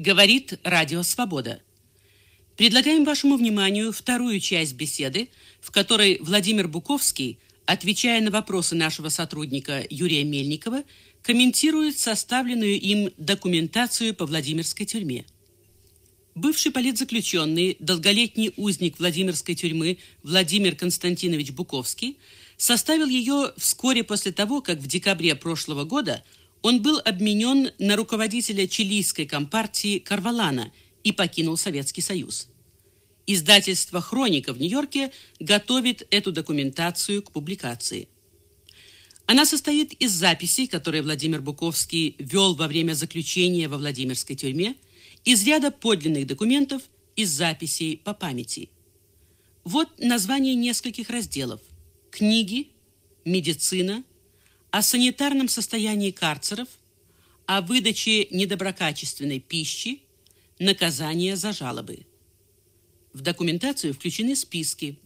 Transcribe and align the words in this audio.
Говорит 0.00 0.58
Радио 0.64 1.02
Свобода. 1.02 1.60
Предлагаем 2.56 3.04
вашему 3.04 3.36
вниманию 3.36 3.92
вторую 3.92 4.40
часть 4.40 4.72
беседы, 4.72 5.28
в 5.60 5.70
которой 5.70 6.16
Владимир 6.22 6.68
Буковский, 6.68 7.38
отвечая 7.66 8.22
на 8.22 8.30
вопросы 8.30 8.74
нашего 8.74 9.10
сотрудника 9.10 9.84
Юрия 9.90 10.24
Мельникова, 10.24 10.84
комментирует 11.20 11.98
составленную 11.98 12.80
им 12.80 13.12
документацию 13.18 14.14
по 14.14 14.24
Владимирской 14.24 14.86
тюрьме. 14.86 15.26
Бывший 16.34 16.72
политзаключенный, 16.72 17.76
долголетний 17.78 18.54
узник 18.56 18.98
Владимирской 18.98 19.54
тюрьмы 19.54 19.98
Владимир 20.22 20.76
Константинович 20.76 21.50
Буковский 21.50 22.16
составил 22.56 23.06
ее 23.06 23.52
вскоре 23.58 24.02
после 24.02 24.32
того, 24.32 24.62
как 24.62 24.78
в 24.78 24.86
декабре 24.86 25.34
прошлого 25.34 25.84
года– 25.84 26.24
он 26.62 26.82
был 26.82 27.00
обменен 27.04 27.70
на 27.78 27.96
руководителя 27.96 28.66
чилийской 28.66 29.26
компартии 29.26 29.98
Карвалана 29.98 30.72
и 31.02 31.12
покинул 31.12 31.56
Советский 31.56 32.02
Союз. 32.02 32.48
Издательство 33.26 34.00
«Хроника» 34.00 34.52
в 34.52 34.58
Нью-Йорке 34.58 35.12
готовит 35.38 36.06
эту 36.10 36.32
документацию 36.32 37.22
к 37.22 37.30
публикации. 37.30 38.08
Она 39.26 39.46
состоит 39.46 39.92
из 39.92 40.10
записей, 40.10 40.66
которые 40.66 41.02
Владимир 41.02 41.40
Буковский 41.40 42.16
вел 42.18 42.56
во 42.56 42.66
время 42.66 42.94
заключения 42.94 43.68
во 43.68 43.78
Владимирской 43.78 44.34
тюрьме, 44.34 44.74
из 45.24 45.44
ряда 45.46 45.70
подлинных 45.70 46.26
документов, 46.26 46.82
из 47.14 47.30
записей 47.30 47.98
по 47.98 48.12
памяти. 48.12 48.70
Вот 49.62 49.88
название 49.98 50.54
нескольких 50.54 51.10
разделов. 51.10 51.60
Книги, 52.10 52.70
медицина, 53.24 54.02
о 54.70 54.82
санитарном 54.82 55.48
состоянии 55.48 56.10
карцеров, 56.10 56.68
о 57.46 57.60
выдаче 57.60 58.28
недоброкачественной 58.30 59.40
пищи, 59.40 60.02
наказание 60.58 61.36
за 61.36 61.52
жалобы. 61.52 62.06
В 63.12 63.22
документацию 63.22 63.92
включены 63.92 64.36
списки. 64.36 64.98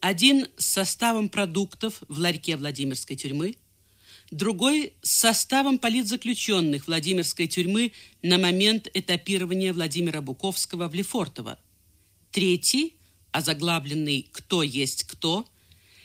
Один 0.00 0.48
с 0.56 0.66
составом 0.66 1.28
продуктов 1.28 2.02
в 2.08 2.18
ларьке 2.18 2.56
Владимирской 2.56 3.14
тюрьмы, 3.14 3.56
другой 4.30 4.94
с 5.02 5.10
составом 5.10 5.78
политзаключенных 5.78 6.86
Владимирской 6.86 7.46
тюрьмы 7.46 7.92
на 8.22 8.38
момент 8.38 8.88
этапирования 8.94 9.72
Владимира 9.72 10.22
Буковского 10.22 10.88
в 10.88 10.94
Лефортово, 10.94 11.58
третий, 12.30 12.96
озаглавленный 13.30 14.28
«Кто 14.32 14.62
есть 14.62 15.04
кто», 15.04 15.46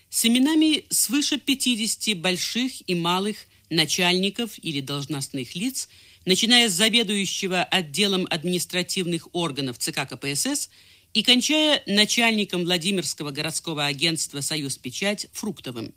с 0.10 0.26
именами 0.26 0.86
свыше 0.90 1.38
50 1.38 2.18
больших 2.18 2.88
и 2.88 2.96
малых 2.96 3.38
начальников 3.70 4.52
или 4.64 4.82
должностных 4.82 5.56
лиц, 5.56 5.90
начиная 6.26 6.70
с 6.70 6.74
заведующего 6.74 7.64
отделом 7.64 8.28
административных 8.30 9.28
органов 9.34 9.78
ЦК 9.78 10.08
КПСС 10.10 10.70
и 11.14 11.24
кончая 11.24 11.84
начальником 11.86 12.64
Владимирского 12.64 13.32
городского 13.32 13.86
агентства 13.86 14.42
«Союз 14.42 14.78
Печать» 14.78 15.28
Фруктовым. 15.34 15.94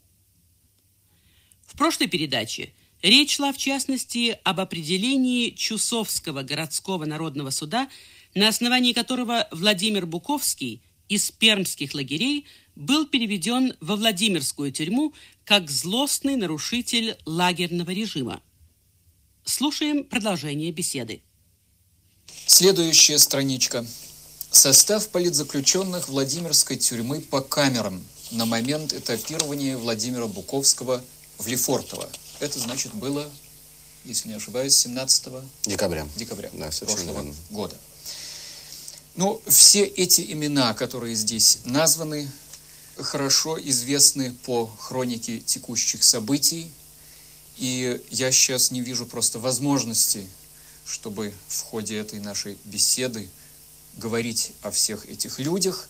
В 1.67 1.77
прошлой 1.77 2.09
передаче 2.09 2.73
речь 3.03 3.37
шла 3.37 3.53
в 3.53 3.59
частности 3.59 4.39
об 4.45 4.61
определении 4.61 5.51
Чусовского 5.51 6.43
городского 6.43 7.05
народного 7.05 7.51
суда, 7.51 7.89
на 8.35 8.49
основании 8.49 8.93
которого 8.93 9.49
Владимир 9.51 10.07
Буковский 10.07 10.83
из 11.11 11.31
пермских 11.33 11.93
лагерей 11.93 12.47
был 12.77 13.07
переведен 13.07 13.77
во 13.81 13.97
Владимирскую 13.97 14.73
тюрьму 14.73 15.13
как 15.45 15.69
злостный 15.69 16.37
нарушитель 16.37 17.19
лагерного 17.27 17.91
режима. 17.91 18.41
Слушаем 19.45 20.05
продолжение 20.05 20.71
беседы. 20.71 21.21
Следующая 22.47 23.19
страничка. 23.19 23.85
Состав 24.53 25.09
политзаключенных 25.09 26.09
Владимирской 26.09 26.77
тюрьмы 26.77 27.21
по 27.21 27.41
камерам 27.41 28.05
на 28.31 28.47
момент 28.47 28.93
этапирования 28.93 29.77
Владимира 29.77 30.27
Буковского 30.27 31.05
в 31.39 31.47
Лефортово. 31.49 32.09
Это, 32.39 32.59
значит, 32.61 32.95
было, 32.95 33.29
если 34.05 34.29
не 34.29 34.35
ошибаюсь, 34.35 34.77
17 34.77 35.29
декабря, 35.65 36.07
декабря 36.17 36.51
да, 36.53 36.71
прошлого 36.71 37.23
верно. 37.23 37.35
года. 37.51 37.77
Ну, 39.17 39.43
все 39.47 39.85
эти 39.85 40.33
имена, 40.33 40.73
которые 40.75 41.15
здесь 41.15 41.59
названы, 41.65 42.31
хорошо 42.97 43.59
известны 43.61 44.33
по 44.45 44.67
хронике 44.79 45.41
текущих 45.41 46.05
событий, 46.05 46.71
и 47.57 48.01
я 48.11 48.31
сейчас 48.31 48.71
не 48.71 48.81
вижу 48.81 49.07
просто 49.07 49.39
возможности, 49.39 50.29
чтобы 50.87 51.35
в 51.49 51.63
ходе 51.63 51.99
этой 51.99 52.21
нашей 52.21 52.57
беседы 52.65 53.29
говорить 53.97 54.53
о 54.63 54.71
всех 54.71 55.07
этих 55.07 55.39
людях, 55.39 55.89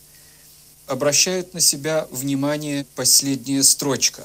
обращает 0.86 1.52
на 1.52 1.60
себя 1.60 2.08
внимание 2.10 2.86
последняя 2.94 3.62
строчка. 3.62 4.24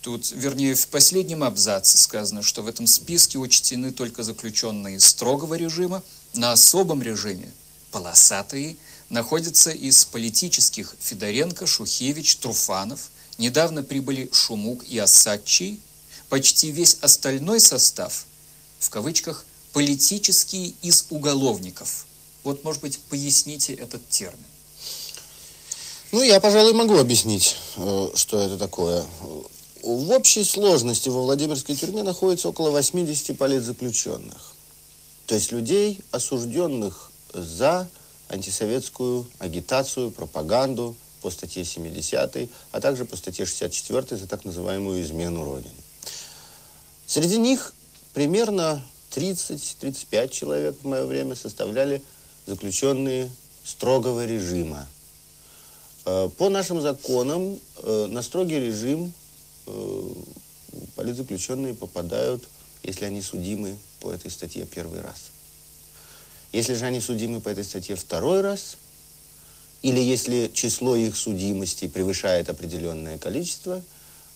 Тут, 0.00 0.30
вернее, 0.32 0.74
в 0.74 0.88
последнем 0.88 1.44
абзаце 1.44 1.98
сказано, 1.98 2.42
что 2.42 2.62
в 2.62 2.68
этом 2.68 2.86
списке 2.86 3.38
учтены 3.38 3.92
только 3.92 4.22
заключенные 4.22 4.98
строгого 4.98 5.54
режима, 5.54 6.02
на 6.34 6.52
особом 6.52 7.02
режиме 7.02 7.52
полосатые– 7.96 8.76
находятся 9.08 9.70
из 9.70 10.04
политических 10.04 10.94
Федоренко, 11.00 11.66
Шухевич, 11.66 12.36
Труфанов. 12.36 13.10
Недавно 13.38 13.82
прибыли 13.82 14.28
Шумук 14.32 14.84
и 14.84 14.98
Осадчий. 14.98 15.80
Почти 16.28 16.70
весь 16.70 16.98
остальной 17.02 17.60
состав, 17.60 18.26
в 18.80 18.90
кавычках, 18.90 19.44
политический 19.72 20.74
из 20.82 21.06
уголовников. 21.10 22.06
Вот, 22.42 22.64
может 22.64 22.82
быть, 22.82 22.98
поясните 23.10 23.74
этот 23.74 24.08
термин. 24.08 24.44
Ну, 26.12 26.22
я, 26.22 26.40
пожалуй, 26.40 26.72
могу 26.72 26.98
объяснить, 26.98 27.56
э, 27.76 28.08
что 28.14 28.40
это 28.40 28.58
такое. 28.58 29.04
В 29.82 30.10
общей 30.10 30.44
сложности 30.44 31.08
во 31.08 31.22
Владимирской 31.22 31.76
тюрьме 31.76 32.02
находится 32.02 32.48
около 32.48 32.70
80 32.70 33.36
политзаключенных. 33.38 34.54
То 35.26 35.34
есть 35.34 35.52
людей, 35.52 36.00
осужденных 36.10 37.10
за 37.42 37.88
антисоветскую 38.28 39.26
агитацию, 39.38 40.10
пропаганду 40.10 40.96
по 41.22 41.30
статье 41.30 41.64
70, 41.64 42.48
а 42.72 42.80
также 42.80 43.04
по 43.04 43.16
статье 43.16 43.46
64 43.46 44.16
за 44.16 44.26
так 44.26 44.44
называемую 44.44 45.02
измену 45.02 45.44
Родины. 45.44 45.74
Среди 47.06 47.38
них 47.38 47.72
примерно 48.12 48.82
30-35 49.12 50.28
человек 50.28 50.76
в 50.82 50.86
мое 50.86 51.04
время 51.04 51.34
составляли 51.36 52.02
заключенные 52.46 53.30
строгого 53.64 54.26
режима. 54.26 54.86
Э, 56.04 56.28
по 56.36 56.48
нашим 56.48 56.80
законам 56.80 57.58
э, 57.82 58.06
на 58.08 58.22
строгий 58.22 58.60
режим 58.60 59.12
э, 59.66 60.08
политзаключенные 60.94 61.74
попадают, 61.74 62.44
если 62.82 63.04
они 63.04 63.22
судимы 63.22 63.76
по 64.00 64.12
этой 64.12 64.30
статье 64.30 64.66
первый 64.66 65.00
раз. 65.00 65.30
Если 66.52 66.74
же 66.74 66.84
они 66.84 67.00
судимы 67.00 67.40
по 67.40 67.48
этой 67.48 67.64
статье 67.64 67.96
второй 67.96 68.40
раз, 68.40 68.76
или 69.82 70.00
если 70.00 70.50
число 70.52 70.96
их 70.96 71.16
судимостей 71.16 71.88
превышает 71.88 72.48
определенное 72.48 73.18
количество, 73.18 73.82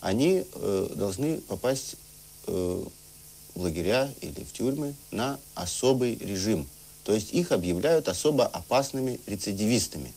они 0.00 0.44
э, 0.52 0.88
должны 0.94 1.38
попасть 1.38 1.96
э, 2.46 2.84
в 3.54 3.62
лагеря 3.62 4.12
или 4.20 4.44
в 4.44 4.52
тюрьмы 4.52 4.94
на 5.10 5.38
особый 5.54 6.16
режим. 6.16 6.66
То 7.04 7.14
есть 7.14 7.32
их 7.32 7.52
объявляют 7.52 8.08
особо 8.08 8.46
опасными 8.46 9.18
рецидивистами. 9.26 10.12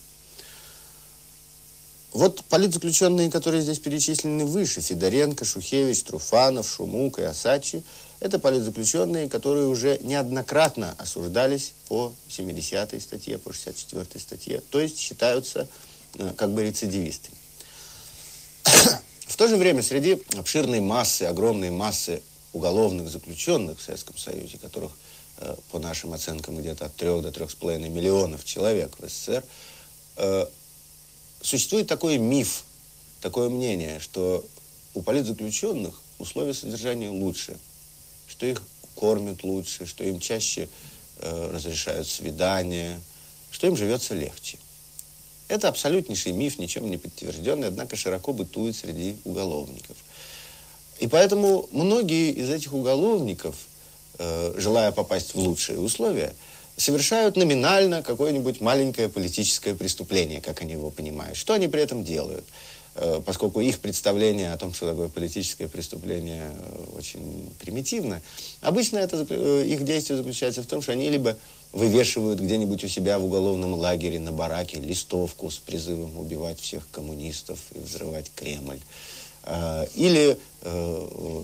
Вот 2.12 2.44
политзаключенные, 2.46 3.32
которые 3.32 3.64
здесь 3.64 3.80
перечислены 3.80 4.46
выше, 4.46 4.82
Федоренко, 4.82 5.46
Шухевич, 5.46 6.04
Труфанов, 6.04 6.70
Шумук 6.70 7.18
и 7.18 7.24
Осачи, 7.24 7.84
это 8.24 8.40
политзаключенные, 8.40 9.28
которые 9.28 9.68
уже 9.68 10.00
неоднократно 10.02 10.96
осуждались 10.98 11.74
по 11.90 12.14
70-й 12.30 13.02
статье, 13.02 13.38
по 13.38 13.50
64-й 13.50 14.20
статье, 14.20 14.62
то 14.70 14.80
есть 14.80 14.98
считаются 14.98 15.68
э, 16.16 16.32
как 16.38 16.52
бы 16.52 16.64
рецидивистами. 16.64 17.36
В 19.28 19.36
то 19.36 19.50
же 19.50 19.58
время 19.58 19.84
среди 19.84 20.24
обширной 20.38 20.80
массы, 20.80 21.24
огромной 21.24 21.70
массы 21.70 22.22
уголовных 22.54 23.10
заключенных 23.10 23.80
в 23.80 23.82
Советском 23.82 24.18
Союзе, 24.18 24.58
которых 24.58 24.94
э, 25.40 25.56
по 25.72 25.80
нашим 25.80 26.14
оценкам 26.14 26.56
где-то 26.56 26.86
от 26.86 26.96
3 26.96 27.22
до 27.22 27.28
3,5 27.28 27.90
миллионов 27.90 28.46
человек 28.46 28.96
в 29.00 29.06
СССР, 29.06 29.44
э, 30.16 30.46
существует 31.42 31.88
такой 31.88 32.20
миф, 32.20 32.64
такое 33.20 33.50
мнение, 33.50 34.00
что 34.00 34.46
у 34.94 35.02
политзаключенных 35.02 36.00
условия 36.20 36.54
содержания 36.54 37.10
лучше, 37.10 37.58
что 38.34 38.48
их 38.48 38.64
кормят 38.96 39.44
лучше, 39.44 39.86
что 39.86 40.04
им 40.04 40.20
чаще 40.20 40.68
э, 41.20 41.52
разрешают 41.54 42.08
свидания, 42.08 43.00
что 43.52 43.68
им 43.68 43.78
живется 43.78 44.16
легче. 44.16 44.58
Это 45.48 45.68
абсолютнейший 45.68 46.32
миф, 46.32 46.58
ничем 46.58 46.90
не 46.90 46.98
подтвержденный, 46.98 47.68
однако 47.68 47.96
широко 47.96 48.34
бытует 48.34 48.76
среди 48.76 49.18
уголовников. 49.24 49.98
И 51.00 51.08
поэтому 51.08 51.68
многие 51.72 52.32
из 52.32 52.50
этих 52.50 52.74
уголовников 52.74 53.56
э, 54.18 54.56
желая 54.58 54.92
попасть 54.92 55.36
в 55.36 55.40
лучшие 55.40 55.80
условия, 55.80 56.34
совершают 56.76 57.36
номинально 57.36 58.02
какое-нибудь 58.02 58.62
маленькое 58.62 59.10
политическое 59.10 59.76
преступление, 59.76 60.42
как 60.42 60.62
они 60.62 60.74
его 60.74 60.90
понимают. 60.90 61.38
Что 61.38 61.54
они 61.54 61.68
при 61.68 61.84
этом 61.84 62.04
делают? 62.04 62.46
Э, 62.96 63.22
поскольку 63.26 63.60
их 63.60 63.80
представление 63.80 64.54
о 64.54 64.58
том, 64.58 64.74
что 64.74 64.88
такое 64.88 65.10
политическое 65.10 65.68
преступление, 65.68 66.52
э, 66.54 66.98
очень 66.98 67.50
примитивно, 67.60 68.22
обычно 68.62 69.00
это, 69.00 69.26
э, 69.28 69.66
их 69.66 69.84
действие 69.84 70.18
заключается 70.18 70.62
в 70.62 70.68
том, 70.68 70.84
что 70.84 70.92
они 70.92 71.10
либо 71.10 71.36
вывешивают 71.72 72.40
где-нибудь 72.40 72.84
у 72.84 72.88
себя 72.88 73.18
в 73.18 73.26
уголовном 73.26 73.74
лагере 73.74 74.20
на 74.20 74.32
бараке 74.32 74.80
листовку 74.80 75.50
с 75.50 75.58
призывом 75.58 76.20
убивать 76.20 76.60
всех 76.60 76.88
коммунистов 76.92 77.58
и 77.74 77.80
взрывать 77.80 78.32
Кремль, 78.36 78.80
или 79.96 80.38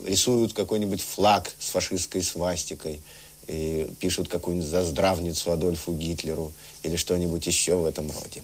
рисуют 0.05 0.53
какой-нибудь 0.53 1.01
флаг 1.01 1.51
с 1.59 1.69
фашистской 1.69 2.21
свастикой, 2.21 3.01
и 3.47 3.89
пишут 3.99 4.27
какую-нибудь 4.27 4.69
заздравницу 4.69 5.51
Адольфу 5.51 5.93
Гитлеру 5.93 6.53
или 6.83 6.95
что-нибудь 6.95 7.47
еще 7.47 7.75
в 7.75 7.85
этом 7.85 8.11
роде. 8.11 8.43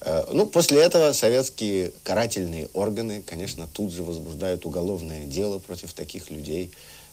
Э, 0.00 0.24
ну, 0.32 0.46
после 0.46 0.82
этого 0.82 1.12
советские 1.12 1.92
карательные 2.02 2.68
органы, 2.74 3.22
конечно, 3.22 3.66
тут 3.72 3.92
же 3.92 4.02
возбуждают 4.02 4.66
уголовное 4.66 5.24
дело 5.26 5.58
против 5.58 5.92
таких 5.92 6.30
людей 6.30 6.72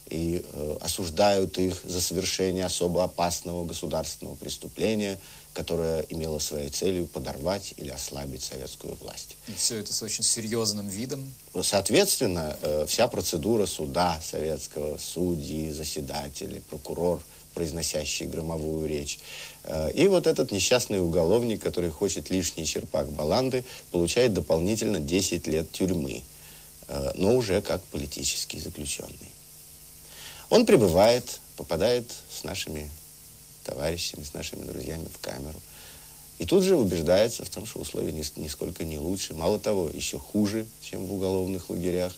и 0.09 0.45
э, 0.51 0.77
осуждают 0.81 1.57
их 1.57 1.81
за 1.83 2.01
совершение 2.01 2.65
особо 2.65 3.03
опасного 3.03 3.65
государственного 3.65 4.35
преступления, 4.35 5.19
которое 5.53 6.01
имело 6.09 6.39
своей 6.39 6.69
целью 6.69 7.07
подорвать 7.07 7.73
или 7.77 7.89
ослабить 7.89 8.43
советскую 8.43 8.95
власть. 8.95 9.37
И 9.47 9.53
все 9.53 9.77
это 9.77 9.93
с 9.93 10.01
очень 10.01 10.23
серьезным 10.23 10.87
видом? 10.87 11.33
Соответственно, 11.61 12.57
э, 12.61 12.85
вся 12.87 13.07
процедура 13.07 13.65
суда 13.65 14.19
советского, 14.23 14.97
судьи, 14.97 15.71
заседатели, 15.71 16.61
прокурор– 16.69 17.21
произносящий 17.53 18.25
громовую 18.25 18.87
речь. 18.87 19.19
Э, 19.63 19.91
и 19.91 20.07
вот 20.07 20.27
этот 20.27 20.51
несчастный 20.51 20.99
уголовник, 20.99 21.61
который 21.61 21.89
хочет 21.89 22.29
лишний 22.29 22.65
черпак 22.65 23.09
баланды, 23.11 23.63
получает 23.91 24.33
дополнительно 24.33 24.99
10 24.99 25.47
лет 25.47 25.71
тюрьмы, 25.71 26.23
э, 26.87 27.11
но 27.15 27.35
уже 27.35 27.61
как 27.61 27.83
политический 27.85 28.59
заключенный. 28.59 29.31
Он 30.53 30.67
прибывает, 30.67 31.39
попадает 31.57 32.05
с 32.29 32.43
нашими 32.43 32.91
товарищами, 33.63 34.23
с 34.23 34.35
нашими 34.35 34.63
друзьями 34.63 35.07
в 35.11 35.17
камеру. 35.19 35.59
И 36.37 36.45
тут 36.45 36.63
же 36.63 36.75
убеждается 36.75 37.43
в 37.43 37.49
том, 37.49 37.65
что 37.65 37.79
условия 37.79 38.11
нисколько 38.11 38.83
не 38.83 38.99
лучше. 38.99 39.33
Мало 39.33 39.57
того, 39.57 39.89
еще 39.91 40.19
хуже, 40.19 40.67
чем 40.79 41.07
в 41.07 41.13
уголовных 41.15 41.71
лагерях. 41.71 42.13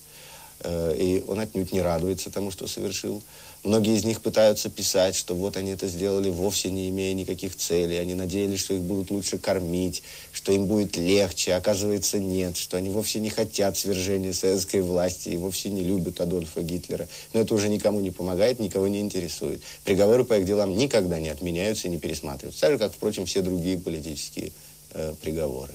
Э, 0.60 0.94
и 0.98 1.24
он 1.26 1.40
отнюдь 1.40 1.72
не 1.72 1.82
радуется 1.82 2.30
тому, 2.30 2.52
что 2.52 2.68
совершил. 2.68 3.24
Многие 3.66 3.98
из 3.98 4.06
них 4.06 4.22
пытаются 4.22 4.70
писать, 4.70 5.16
что 5.16 5.34
вот 5.34 5.58
они 5.58 5.72
это 5.72 5.88
сделали 5.88 6.30
вовсе 6.30 6.70
не 6.70 6.88
имея 6.90 7.16
никаких 7.16 7.56
целей. 7.56 7.98
Они 7.98 8.14
надеялись, 8.14 8.60
что 8.60 8.76
их 8.76 8.82
будут 8.82 9.10
лучше 9.10 9.40
кормить, 9.40 10.04
что 10.32 10.52
им 10.52 10.68
будет 10.68 10.98
легче. 10.98 11.56
Оказывается, 11.56 12.20
нет, 12.20 12.58
что 12.58 12.78
они 12.78 12.92
вовсе 12.92 13.20
не 13.20 13.32
хотят 13.32 13.76
свержения 13.76 14.34
советской 14.34 14.82
власти 14.82 15.30
и 15.30 15.38
вовсе 15.38 15.70
не 15.70 15.82
любят 15.82 16.22
Адольфа 16.22 16.62
Гитлера. 16.62 17.08
Но 17.34 17.42
это 17.42 17.56
уже 17.56 17.68
никому 17.68 18.02
не 18.02 18.12
помогает, 18.12 18.60
никого 18.60 18.88
не 18.88 19.02
интересует. 19.02 19.64
Приговоры 19.84 20.26
по 20.26 20.38
их 20.38 20.46
делам 20.46 20.78
никогда 20.78 21.20
не 21.20 21.30
отменяются 21.30 21.88
и 21.88 21.90
не 21.90 21.98
пересматриваются. 21.98 22.62
Так 22.62 22.74
же, 22.74 22.78
как, 22.78 22.94
впрочем, 22.94 23.26
все 23.26 23.42
другие 23.42 23.80
политические 23.80 24.52
э, 24.92 25.16
приговоры. 25.20 25.74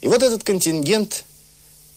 И 0.00 0.08
вот 0.08 0.22
этот 0.22 0.44
контингент 0.44 1.26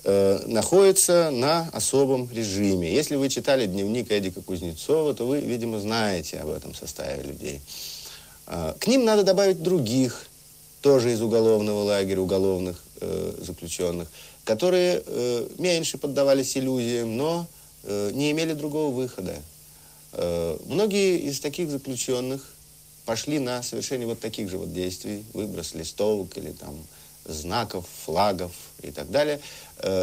Э, 0.08 0.40
находится 0.46 1.32
на 1.32 1.68
особом 1.74 2.30
режиме. 2.32 2.94
Если 2.94 3.16
вы 3.16 3.28
читали 3.28 3.66
дневник 3.66 4.12
Эдика 4.12 4.44
Кузнецова, 4.44 5.16
то 5.16 5.26
вы, 5.26 5.40
видимо, 5.40 5.80
знаете 5.80 6.38
об 6.38 6.50
этом 6.50 6.76
составе 6.76 7.24
людей. 7.24 7.60
Э, 8.46 8.76
к 8.80 8.86
ним 8.86 9.04
надо 9.04 9.24
добавить 9.24 9.64
других, 9.64 10.28
тоже 10.82 11.12
из 11.12 11.24
уголовного 11.24 11.82
лагеря, 11.82 12.22
уголовных 12.22 12.84
э, 13.02 13.34
заключенных, 13.42 14.08
которые 14.44 15.02
э, 15.04 15.48
меньше 15.58 15.98
поддавались 15.98 16.56
иллюзиям, 16.56 17.18
но 17.18 17.48
э, 17.82 18.12
не 18.14 18.30
имели 18.30 18.54
другого 18.54 18.94
выхода. 18.94 19.34
Э, 20.12 20.56
многие 20.68 21.18
из 21.18 21.40
таких 21.40 21.72
заключенных 21.72 22.54
пошли 23.06 23.40
на 23.40 23.64
совершение 23.64 24.06
вот 24.06 24.20
таких 24.20 24.52
же 24.52 24.60
вот 24.60 24.72
действий, 24.72 25.26
выброс 25.34 25.74
листовок 25.74 26.38
или 26.38 26.52
там 26.52 26.78
знаков, 27.26 27.86
флагов 28.06 28.52
и 28.82 28.92
так 28.92 29.10
далее, 29.10 29.40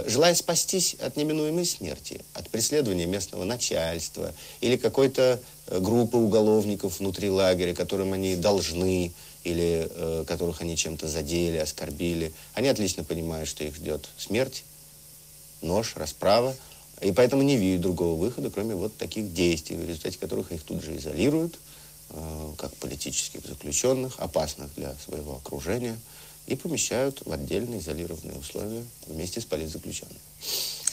желая 0.06 0.34
спастись 0.34 0.96
от 1.00 1.16
неминуемой 1.16 1.64
смерти, 1.64 2.20
от 2.34 2.48
преследования 2.50 3.06
местного 3.06 3.44
начальства 3.44 4.32
или 4.60 4.76
какой-то 4.76 5.40
э, 5.66 5.78
группы 5.80 6.18
уголовников 6.18 6.98
внутри 6.98 7.30
лагеря, 7.30 7.74
которым 7.74 8.12
они 8.12 8.36
должны 8.36 9.12
или 9.44 9.88
э, 9.90 10.24
которых 10.28 10.60
они 10.60 10.76
чем-то 10.76 11.08
задели, 11.08 11.56
оскорбили. 11.56 12.32
Они 12.54 12.68
отлично 12.68 13.02
понимают, 13.02 13.48
что 13.48 13.64
их 13.64 13.74
ждет 13.74 14.08
смерть, 14.18 14.64
нож, 15.62 15.96
расправа, 15.96 16.54
и 17.00 17.10
поэтому 17.10 17.42
не 17.42 17.56
видят 17.56 17.80
другого 17.80 18.18
выхода, 18.18 18.50
кроме 18.50 18.74
вот 18.74 18.96
таких 18.96 19.32
действий, 19.32 19.76
в 19.76 19.88
результате 19.88 20.18
которых 20.18 20.52
их 20.52 20.62
тут 20.62 20.84
же 20.84 20.96
изолируют, 20.96 21.58
как 22.58 22.72
политических 22.76 23.40
заключенных, 23.44 24.20
опасных 24.20 24.72
для 24.74 24.94
своего 25.04 25.36
окружения– 25.36 25.98
и 26.46 26.56
помещают 26.56 27.22
в 27.24 27.32
отдельные 27.32 27.80
изолированные 27.80 28.38
условия 28.38 28.84
вместе 29.06 29.40
с 29.40 29.44
политзаключенными. 29.44 30.18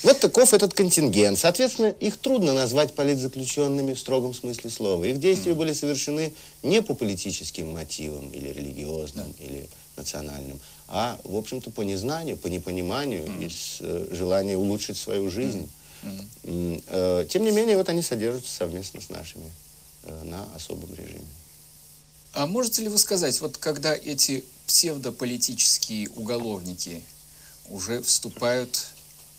Вот 0.01 0.19
таков 0.19 0.53
этот 0.53 0.73
контингент. 0.73 1.37
Соответственно, 1.37 1.87
их 1.87 2.17
трудно 2.17 2.53
назвать 2.53 2.93
политзаключенными 2.93 3.93
в 3.93 3.99
строгом 3.99 4.33
смысле 4.33 4.69
слова. 4.69 5.03
Их 5.03 5.19
действия 5.19 5.53
были 5.53 5.73
совершены 5.73 6.33
не 6.63 6.81
по 6.81 6.93
политическим 6.93 7.73
мотивам 7.73 8.29
или 8.29 8.47
религиозным, 8.49 9.33
или 9.39 9.67
национальным, 9.97 10.59
а, 10.87 11.19
в 11.23 11.35
общем-то, 11.35 11.71
по 11.71 11.81
незнанию, 11.81 12.37
по 12.37 12.47
непониманию, 12.47 13.25
mm. 13.25 13.45
из 13.45 13.77
э, 13.81 14.07
желания 14.11 14.57
улучшить 14.57 14.97
свою 14.97 15.29
жизнь. 15.29 15.69
Mm. 16.03 16.83
Э, 16.87 17.25
тем 17.29 17.43
не 17.43 17.51
менее, 17.51 17.75
вот 17.75 17.89
они 17.89 18.01
содержатся 18.01 18.55
совместно 18.55 19.01
с 19.01 19.09
нашими 19.09 19.51
э, 20.03 20.23
на 20.23 20.47
особом 20.55 20.91
режиме. 20.95 21.27
А 22.33 22.47
можете 22.47 22.83
ли 22.83 22.89
вы 22.89 22.97
сказать, 22.97 23.39
вот 23.41 23.57
когда 23.57 23.93
эти 23.93 24.45
псевдополитические 24.69 26.09
уголовники 26.09 27.01
уже 27.69 28.03
вступают 28.03 28.85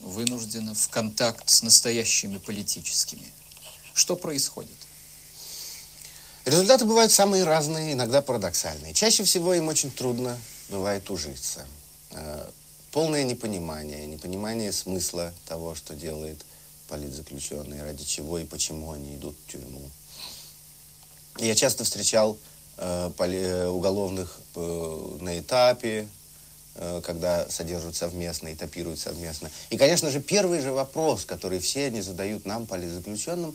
вынужденно 0.01 0.75
в 0.75 0.89
контакт 0.89 1.49
с 1.49 1.63
настоящими 1.63 2.39
политическими. 2.39 3.33
Что 3.95 4.17
происходит? 4.17 4.75
Результаты 6.45 6.85
бывают 6.85 7.13
самые 7.13 7.45
разные, 7.45 7.93
иногда 7.93 8.23
парадоксальные. 8.23 8.93
Чаще 8.93 9.23
всего 9.23 9.55
им 9.55 9.69
очень 9.69 9.93
трудно 9.93 10.37
бывает 10.69 11.09
ужиться. 11.11 11.65
Э, 12.11 12.51
полное 12.91 13.23
непонимание, 13.23 14.07
непонимание 14.07 14.73
смысла 14.73 15.33
того, 15.47 15.77
что 15.77 15.95
делает 15.95 16.45
политзаключенный, 16.89 17.85
ради 17.85 18.03
чего 18.03 18.41
и 18.41 18.45
почему 18.45 18.91
они 18.91 19.15
идут 19.15 19.37
в 19.47 19.53
тюрьму. 19.53 19.89
Я 21.39 21.55
часто 21.55 21.85
встречал 21.85 22.37
уголовных 22.81 24.41
э, 24.55 25.17
на 25.21 25.39
этапе, 25.39 26.09
когда 27.05 27.47
содержат 27.51 27.95
совместно, 27.97 28.51
этапируют 28.55 28.99
совместно. 29.01 29.51
И, 29.69 29.77
конечно 29.77 30.11
же, 30.11 30.21
первый 30.21 30.61
же 30.61 30.73
вопрос, 30.73 31.27
который 31.27 31.59
все 31.59 31.87
они 31.87 32.01
задают 32.01 32.47
нам, 32.47 32.67
политзаключенным, 32.67 33.55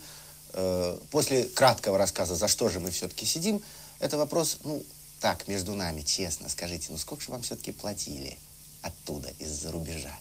после 1.09 1.45
краткого 1.45 1.97
рассказа, 1.97 2.35
за 2.35 2.47
что 2.47 2.69
же 2.69 2.79
мы 2.79 2.91
все-таки 2.91 3.25
сидим, 3.25 3.63
это 3.99 4.17
вопрос, 4.17 4.57
ну, 4.63 4.83
так, 5.21 5.47
между 5.47 5.73
нами, 5.73 6.01
честно, 6.01 6.49
скажите, 6.49 6.87
ну 6.91 6.97
сколько 6.97 7.23
же 7.23 7.31
вам 7.31 7.41
все-таки 7.41 7.71
платили 7.71 8.37
оттуда, 8.81 9.29
из-за 9.39 9.71
рубежа? 9.71 10.15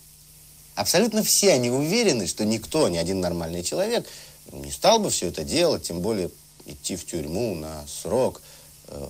Абсолютно 0.77 1.23
все 1.23 1.53
они 1.53 1.71
уверены, 1.71 2.27
что 2.27 2.47
никто, 2.47 2.89
ни 2.89 2.97
один 2.97 3.21
нормальный 3.21 3.65
человек 3.65 4.07
не 4.51 4.71
стал 4.71 4.99
бы 4.99 5.11
все 5.11 5.29
это 5.29 5.45
делать, 5.45 5.83
тем 5.83 6.01
более 6.01 6.31
идти 6.65 6.97
в 6.97 7.05
тюрьму 7.05 7.55
на 7.55 7.85
срок– 7.87 8.41
Э, 8.53 8.64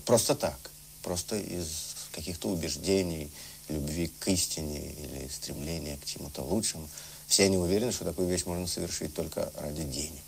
просто 0.04 0.34
так, 0.34 0.58
просто 1.02 1.36
из 1.36 1.94
каких-то 2.12 2.48
убеждений, 2.48 3.30
любви 3.68 4.10
к 4.18 4.28
истине 4.28 4.78
или 4.78 5.28
стремления 5.28 5.96
к 5.96 6.04
чему-то 6.04 6.42
лучшему. 6.42 6.88
Все 7.26 7.44
они 7.44 7.56
уверены, 7.56 7.92
что 7.92 8.04
такую 8.04 8.28
вещь 8.28 8.44
можно 8.44 8.66
совершить 8.66 9.14
только 9.14 9.50
ради 9.56 9.82
денег. 9.84 10.22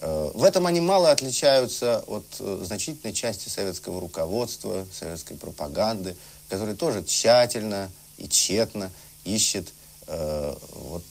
Э, 0.00 0.30
в 0.34 0.44
этом 0.44 0.66
они 0.66 0.80
мало 0.80 1.10
отличаются 1.10 2.00
от 2.06 2.26
э, 2.38 2.62
значительной 2.64 3.14
части 3.14 3.48
советского 3.48 4.00
руководства, 4.00 4.86
советской 4.92 5.36
пропаганды, 5.36 6.16
которая 6.48 6.76
тоже 6.76 7.02
тщательно 7.04 7.90
и 8.18 8.28
тщетно 8.28 8.90
ищет 9.24 9.72
вот, 10.06 11.02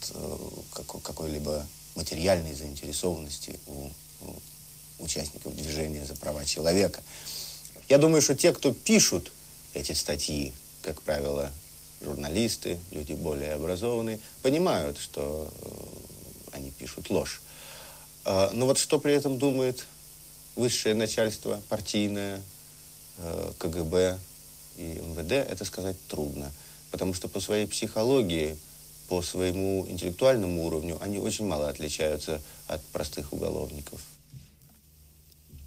какой-либо 1.03 1.67
материальной 1.95 2.53
заинтересованности 2.53 3.59
у 3.67 3.89
участников 4.99 5.55
движения 5.55 6.05
за 6.05 6.15
права 6.15 6.45
человека. 6.45 7.01
Я 7.89 7.97
думаю, 7.97 8.21
что 8.21 8.35
те, 8.35 8.51
кто 8.53 8.73
пишут 8.73 9.31
эти 9.73 9.91
статьи, 9.91 10.53
как 10.81 11.01
правило, 11.01 11.51
журналисты, 12.01 12.79
люди 12.91 13.13
более 13.13 13.53
образованные, 13.53 14.19
понимают, 14.41 14.97
что 14.97 15.51
э, 15.61 16.55
они 16.57 16.71
пишут 16.71 17.09
ложь. 17.09 17.41
А, 18.23 18.51
но 18.53 18.65
вот 18.65 18.77
что 18.77 18.99
при 18.99 19.13
этом 19.13 19.37
думает 19.37 19.85
высшее 20.55 20.95
начальство, 20.95 21.61
партийное, 21.69 22.41
э, 23.17 23.51
КГБ 23.57 24.19
и 24.77 25.01
МВД, 25.03 25.31
это 25.31 25.65
сказать 25.65 25.97
трудно. 26.07 26.51
Потому 26.91 27.13
что 27.13 27.27
по 27.27 27.39
своей 27.39 27.67
психологии, 27.67 28.57
по 29.09 29.21
своему 29.21 29.85
интеллектуальному 29.87 30.65
уровню, 30.65 30.97
они 31.01 31.19
очень 31.19 31.45
мало 31.45 31.69
отличаются 31.69 32.41
от 32.67 32.81
простых 32.85 33.33
уголовников. 33.33 34.01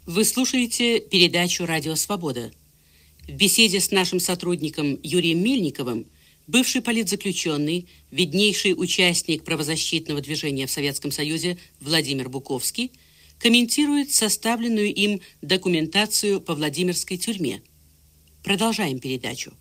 Вы 0.09 0.25
слушаете 0.25 1.01
передачу 1.01 1.67
«Радио 1.67 1.95
Свобода». 1.95 2.51
В 3.29 3.33
беседе 3.33 3.79
с 3.79 3.91
нашим 3.91 4.21
сотрудником 4.21 4.99
Юрием 5.03 5.45
Мельниковым 5.45 6.07
бывший 6.47 6.81
политзаключенный, 6.81 7.91
виднейший 8.11 8.73
участник 8.73 9.45
правозащитного 9.45 10.23
движения 10.23 10.67
в 10.67 10.71
Советском 10.71 11.11
Союзе 11.11 11.59
Владимир 11.79 12.31
Буковский 12.31 12.91
комментирует 13.39 14.11
составленную 14.11 14.95
им 14.95 15.21
документацию 15.43 16.41
по 16.41 16.55
Владимирской 16.55 17.19
тюрьме. 17.19 17.61
Продолжаем 18.43 19.01
передачу. 19.01 19.53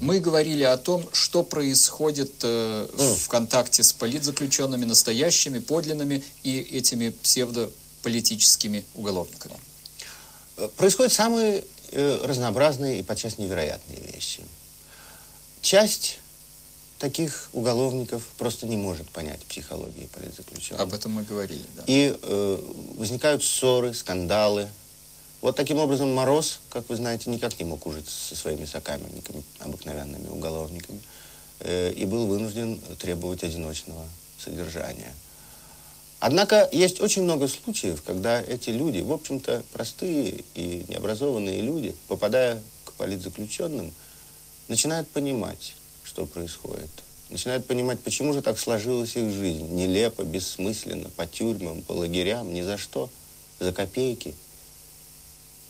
Мы 0.00 0.18
говорили 0.18 0.64
о 0.64 0.76
том, 0.76 1.08
что 1.12 1.44
происходит 1.44 2.32
э, 2.42 2.88
в 3.16 3.28
контакте 3.28 3.84
с 3.84 3.92
политзаключенными, 3.92 4.86
настоящими, 4.86 5.60
подлинными 5.60 6.24
и 6.42 6.58
этими 6.58 7.10
псевдополитическими 7.10 8.84
уголовниками. 8.94 9.54
Происходят 10.76 11.12
самые 11.12 11.64
э, 11.90 12.20
разнообразные 12.24 13.00
и 13.00 13.02
подчас 13.02 13.38
невероятные 13.38 14.00
вещи. 14.00 14.42
Часть 15.60 16.18
таких 16.98 17.48
уголовников 17.52 18.22
просто 18.38 18.66
не 18.66 18.76
может 18.76 19.10
понять 19.10 19.40
психологии 19.40 20.08
политзаключенных. 20.14 20.80
Об 20.80 20.94
этом 20.94 21.12
мы 21.12 21.22
говорили, 21.22 21.64
да. 21.74 21.82
И 21.86 22.16
э, 22.20 22.72
возникают 22.96 23.42
ссоры, 23.42 23.94
скандалы. 23.94 24.68
Вот 25.40 25.56
таким 25.56 25.78
образом 25.78 26.14
Мороз, 26.14 26.60
как 26.70 26.88
вы 26.88 26.96
знаете, 26.96 27.30
никак 27.30 27.58
не 27.58 27.64
мог 27.64 27.86
ужиться 27.86 28.14
со 28.14 28.36
своими 28.36 28.64
сокамерниками, 28.64 29.42
обыкновенными 29.58 30.28
уголовниками, 30.28 31.00
э, 31.60 31.92
и 31.92 32.04
был 32.06 32.26
вынужден 32.26 32.80
требовать 32.98 33.42
одиночного 33.42 34.06
содержания. 34.38 35.12
Однако 36.26 36.70
есть 36.72 37.02
очень 37.02 37.24
много 37.24 37.48
случаев, 37.48 38.02
когда 38.02 38.40
эти 38.40 38.70
люди, 38.70 39.00
в 39.00 39.12
общем-то, 39.12 39.62
простые 39.74 40.42
и 40.54 40.86
необразованные 40.88 41.60
люди, 41.60 41.94
попадая 42.08 42.62
к 42.84 42.94
политзаключенным, 42.94 43.92
начинают 44.68 45.06
понимать, 45.10 45.74
что 46.02 46.24
происходит. 46.24 46.88
Начинают 47.28 47.66
понимать, 47.66 48.00
почему 48.00 48.32
же 48.32 48.40
так 48.40 48.58
сложилась 48.58 49.14
их 49.16 49.34
жизнь. 49.34 49.68
Нелепо, 49.74 50.22
бессмысленно, 50.22 51.10
по 51.10 51.26
тюрьмам, 51.26 51.82
по 51.82 51.92
лагерям, 51.92 52.54
ни 52.54 52.62
за 52.62 52.78
что, 52.78 53.10
за 53.60 53.74
копейки. 53.74 54.34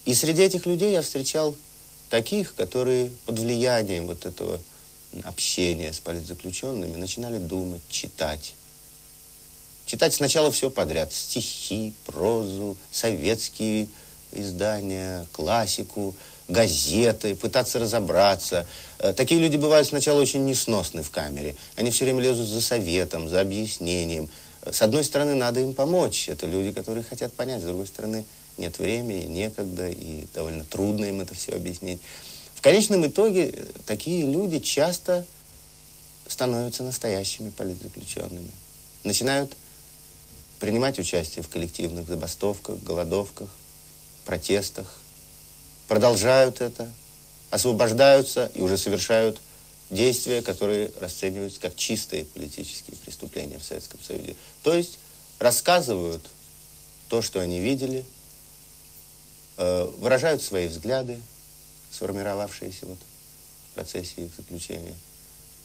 И 0.04 0.14
среди 0.14 0.42
этих 0.42 0.66
людей 0.66 0.92
я 0.92 1.02
встречал 1.02 1.56
таких, 2.10 2.54
которые 2.54 3.10
под 3.26 3.40
влиянием 3.40 4.06
вот 4.06 4.24
этого 4.24 4.60
общения 5.24 5.92
с 5.92 5.98
политзаключенными 5.98 6.94
начинали 6.94 7.38
думать, 7.38 7.82
читать 7.88 8.54
читать 9.86 10.14
сначала 10.14 10.50
все 10.50 10.70
подряд. 10.70 11.12
Стихи, 11.12 11.94
прозу, 12.06 12.76
советские 12.90 13.88
издания, 14.32 15.26
классику, 15.32 16.14
газеты, 16.48 17.34
пытаться 17.34 17.78
разобраться. 17.78 18.66
Э, 18.98 19.12
такие 19.12 19.40
люди 19.40 19.56
бывают 19.56 19.88
сначала 19.88 20.20
очень 20.20 20.44
несносны 20.44 21.02
в 21.02 21.10
камере. 21.10 21.56
Они 21.76 21.90
все 21.90 22.04
время 22.04 22.22
лезут 22.22 22.48
за 22.48 22.60
советом, 22.60 23.28
за 23.28 23.40
объяснением. 23.40 24.28
С 24.70 24.82
одной 24.82 25.04
стороны, 25.04 25.34
надо 25.34 25.60
им 25.60 25.74
помочь. 25.74 26.28
Это 26.28 26.46
люди, 26.46 26.72
которые 26.72 27.04
хотят 27.04 27.32
понять. 27.32 27.60
С 27.62 27.64
другой 27.64 27.86
стороны, 27.86 28.24
нет 28.56 28.78
времени, 28.78 29.24
некогда, 29.24 29.88
и 29.88 30.26
довольно 30.34 30.64
трудно 30.64 31.04
им 31.06 31.20
это 31.20 31.34
все 31.34 31.52
объяснить. 31.52 32.00
В 32.54 32.62
конечном 32.62 33.06
итоге, 33.06 33.50
э, 33.50 33.64
такие 33.86 34.26
люди 34.26 34.58
часто 34.58 35.26
становятся 36.26 36.82
настоящими 36.82 37.50
политзаключенными. 37.50 38.50
Начинают 39.02 39.54
принимать 40.64 40.98
участие 40.98 41.42
в 41.42 41.50
коллективных 41.50 42.08
забастовках, 42.08 42.82
голодовках, 42.82 43.50
протестах, 44.24 44.98
продолжают 45.88 46.62
это, 46.62 46.90
освобождаются 47.50 48.50
и 48.54 48.62
уже 48.62 48.78
совершают 48.78 49.38
действия, 49.90 50.40
которые 50.40 50.90
расцениваются 50.98 51.60
как 51.60 51.76
чистые 51.76 52.24
политические 52.24 52.96
преступления 52.96 53.58
в 53.58 53.62
Советском 53.62 54.00
Союзе. 54.02 54.36
То 54.62 54.72
есть 54.72 54.98
рассказывают 55.38 56.26
то, 57.10 57.20
что 57.20 57.40
они 57.40 57.60
видели, 57.60 58.02
э, 59.58 59.84
выражают 59.98 60.42
свои 60.42 60.66
взгляды, 60.68 61.20
сформировавшиеся 61.92 62.86
вот 62.86 62.98
в 63.70 63.74
процессе 63.74 64.14
их 64.24 64.30
заключения. 64.34 64.94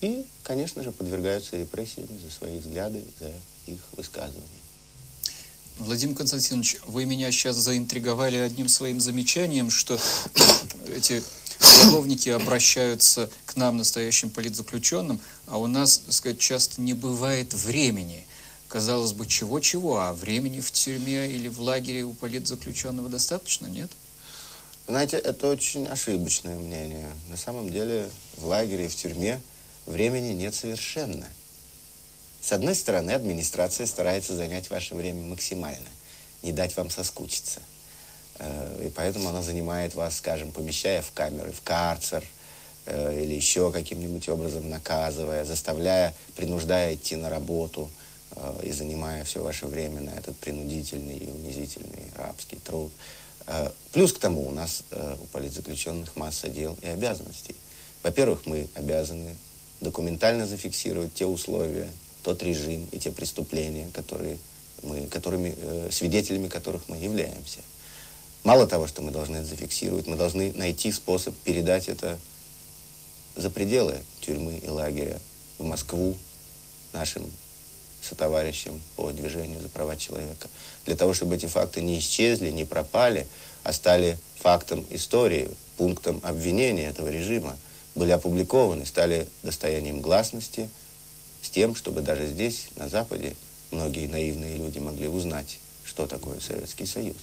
И, 0.02 0.26
конечно 0.44 0.84
же, 0.84 0.92
подвергаются 0.92 1.56
репрессиям 1.56 2.10
за 2.22 2.30
свои 2.30 2.60
взгляды, 2.60 3.02
за 3.22 3.32
их 3.66 3.80
высказывания. 3.94 4.60
Владимир 5.80 6.14
Константинович, 6.14 6.78
вы 6.88 7.06
меня 7.06 7.32
сейчас 7.32 7.56
заинтриговали 7.56 8.36
одним 8.36 8.68
своим 8.68 9.00
замечанием, 9.00 9.72
что 9.72 9.98
эти 10.94 11.24
уголовники 11.86 12.28
обращаются 12.28 13.30
к 13.46 13.56
нам, 13.56 13.78
настоящим 13.78 14.30
политзаключенным, 14.30 15.22
а 15.48 15.58
у 15.58 15.68
нас, 15.68 16.00
так 16.00 16.14
сказать, 16.14 16.40
часто 16.40 16.82
не 16.82 16.94
бывает 16.94 17.54
времени. 17.54 18.26
Казалось 18.68 19.14
бы, 19.14 19.26
чего-чего, 19.26 20.00
а 20.00 20.14
времени 20.14 20.60
в 20.60 20.70
тюрьме 20.70 21.32
или 21.32 21.48
в 21.48 21.62
лагере 21.62 22.04
у 22.04 22.14
политзаключенного 22.14 23.08
достаточно, 23.08 23.68
нет? 23.68 23.90
Знаете, 24.86 25.16
это 25.18 25.48
очень 25.48 25.88
ошибочное 25.88 26.56
мнение. 26.56 27.10
На 27.30 27.38
самом 27.38 27.70
деле 27.70 28.10
в 28.36 28.46
лагере 28.46 28.88
и 28.88 28.90
в 28.90 28.96
тюрьме 28.96 29.40
времени 29.86 30.34
нет 30.34 30.54
совершенно. 30.54 31.26
С 32.42 32.52
одной 32.54 32.76
стороны, 32.76 33.12
администрация 33.12 33.86
старается 33.86 34.36
занять 34.36 34.70
ваше 34.70 34.96
время 34.96 35.22
максимально, 35.24 35.88
не 36.42 36.52
дать 36.52 36.76
вам 36.78 36.90
соскучиться. 36.90 37.60
Э, 38.40 38.86
и 38.86 38.90
поэтому 38.90 39.30
она 39.30 39.42
занимает 39.42 39.94
вас, 39.94 40.18
скажем, 40.18 40.52
помещая 40.52 41.02
в 41.02 41.12
камеры, 41.12 41.52
в 41.52 41.62
карцер, 41.62 42.24
э, 42.86 43.22
или 43.22 43.36
еще 43.36 43.72
каким-нибудь 43.72 44.28
образом 44.30 44.70
наказывая, 44.70 45.44
заставляя, 45.44 46.14
принуждая 46.36 46.96
идти 46.96 47.18
на 47.18 47.30
работу 47.30 47.90
э, 48.36 48.62
и 48.64 48.72
занимая 48.72 49.26
все 49.26 49.44
ваше 49.44 49.68
время 49.68 50.00
на 50.00 50.12
этот 50.12 50.38
принудительный 50.38 51.18
и 51.18 51.30
унизительный 51.30 52.12
рабский 52.16 52.60
труд. 52.60 52.92
Плюс 53.94 54.14
к 54.14 54.20
тому 54.20 54.48
у 54.48 54.52
нас 54.52 54.84
у 54.92 55.26
политзаключенных 55.32 56.16
масса 56.16 56.50
дел 56.50 56.78
и 56.84 56.88
обязанностей. 56.88 57.56
Во-первых, 58.04 58.46
мы 58.46 58.68
обязаны 58.76 59.36
документально 59.82 60.46
зафиксировать 60.46 61.16
те 61.16 61.26
условия, 61.26 61.90
тот 62.24 62.44
режим 62.44 62.88
и 62.92 63.00
те 63.00 63.12
преступления, 63.12 63.90
которые 63.94 64.38
мы, 64.84 65.08
которыми, 65.08 65.56
э, 65.58 65.90
свидетелями 65.92 66.48
которых 66.48 66.88
мы 66.88 66.98
являемся. 66.98 67.60
Мало 68.44 68.68
того, 68.68 68.88
что 68.88 69.02
мы 69.02 69.12
должны 69.12 69.38
это 69.38 69.46
зафиксировать, 69.46 70.08
мы 70.08 70.16
должны 70.16 70.54
найти 70.54 70.92
способ 70.92 71.36
передать 71.38 71.90
это 71.90 72.18
за 73.36 73.50
пределы 73.50 74.00
тюрьмы 74.22 74.58
и 74.58 74.68
лагеря 74.68 75.20
в 75.58 75.64
Москву 75.66 76.16
нашим 76.94 77.30
сотоварищам 78.02 78.82
по 78.96 79.12
движению 79.12 79.62
за 79.62 79.70
права 79.70 79.98
человека. 79.98 80.48
Для 80.86 80.96
того, 80.96 81.14
чтобы 81.14 81.36
эти 81.36 81.48
факты 81.48 81.82
не 81.82 82.00
исчезли, 82.00 82.50
не 82.50 82.64
пропали, 82.64 83.28
а 83.64 83.74
стали 83.74 84.18
фактом 84.38 84.86
истории, 84.90 85.50
пунктом 85.76 86.22
обвинения 86.24 86.88
этого 86.88 87.10
режима, 87.10 87.58
были 87.96 88.12
опубликованы, 88.12 88.86
стали 88.86 89.28
достоянием 89.44 90.00
гласности– 90.02 90.70
с 91.42 91.50
тем, 91.50 91.76
чтобы 91.76 92.02
даже 92.02 92.28
здесь, 92.28 92.68
на 92.76 92.90
Западе, 92.90 93.36
многие 93.72 94.08
наивные 94.08 94.58
люди 94.58 94.80
могли 94.80 95.08
узнать, 95.08 95.60
что 95.86 96.08
такое 96.08 96.40
Советский 96.40 96.86
Союз. 96.86 97.18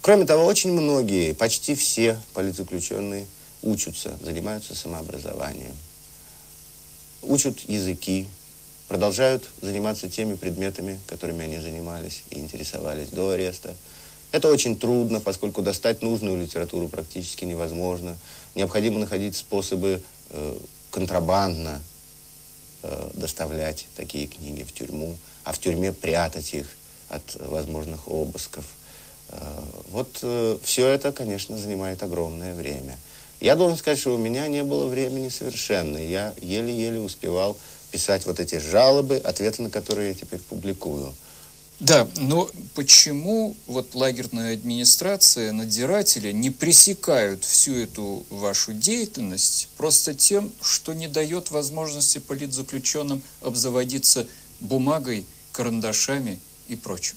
Кроме 0.00 0.26
того, 0.26 0.44
очень 0.44 0.72
многие, 0.72 1.32
почти 1.32 1.74
все 1.74 2.20
политзаключенные 2.34 3.26
учатся, 3.62 4.18
занимаются 4.22 4.74
самообразованием, 4.74 5.74
учат 7.22 7.60
языки, 7.68 8.26
продолжают 8.88 9.48
заниматься 9.60 10.08
теми 10.08 10.34
предметами, 10.34 11.00
которыми 11.06 11.44
они 11.44 11.58
занимались 11.60 12.24
и 12.30 12.38
интересовались 12.38 13.08
до 13.08 13.30
ареста. 13.30 13.74
Это 14.32 14.48
очень 14.48 14.78
трудно, 14.78 15.20
поскольку 15.20 15.62
достать 15.62 16.02
нужную 16.02 16.40
литературу 16.40 16.88
практически 16.88 17.44
невозможно. 17.44 18.16
Необходимо 18.54 18.98
находить 18.98 19.36
способы 19.36 20.02
э, 20.30 20.58
контрабандно 20.90 21.80
э, 22.82 23.10
доставлять 23.14 23.86
такие 23.96 24.26
книги 24.26 24.62
в 24.62 24.72
тюрьму, 24.72 25.16
а 25.44 25.52
в 25.52 25.58
тюрьме 25.58 25.92
прятать 25.92 26.54
их 26.54 26.66
от 27.08 27.22
возможных 27.36 28.08
обысков. 28.08 28.64
Э, 29.28 29.38
вот 29.90 30.18
э, 30.22 30.58
все 30.62 30.88
это, 30.88 31.12
конечно, 31.12 31.56
занимает 31.58 32.02
огромное 32.02 32.54
время. 32.54 32.98
Я 33.40 33.56
должен 33.56 33.76
сказать, 33.76 33.98
что 33.98 34.14
у 34.14 34.18
меня 34.18 34.46
не 34.46 34.62
было 34.62 34.86
времени 34.86 35.28
совершенно. 35.28 35.98
Я 35.98 36.32
еле-еле 36.40 37.00
успевал 37.00 37.56
писать 37.90 38.24
вот 38.24 38.40
эти 38.40 38.58
жалобы, 38.58 39.16
ответы 39.16 39.62
на 39.62 39.70
которые 39.70 40.10
я 40.10 40.14
теперь 40.14 40.38
публикую. 40.40 41.14
Да, 41.82 42.08
но 42.14 42.48
почему 42.76 43.56
вот 43.66 43.96
лагерная 43.96 44.54
администрация, 44.54 45.50
надзиратели 45.50 46.30
не 46.30 46.50
пресекают 46.50 47.42
всю 47.42 47.74
эту 47.74 48.24
вашу 48.30 48.72
деятельность 48.72 49.68
просто 49.76 50.14
тем, 50.14 50.52
что 50.62 50.94
не 50.94 51.08
дает 51.08 51.50
возможности 51.50 52.18
политзаключенным 52.18 53.20
обзаводиться 53.40 54.28
бумагой, 54.60 55.26
карандашами 55.50 56.38
и 56.68 56.76
прочим? 56.76 57.16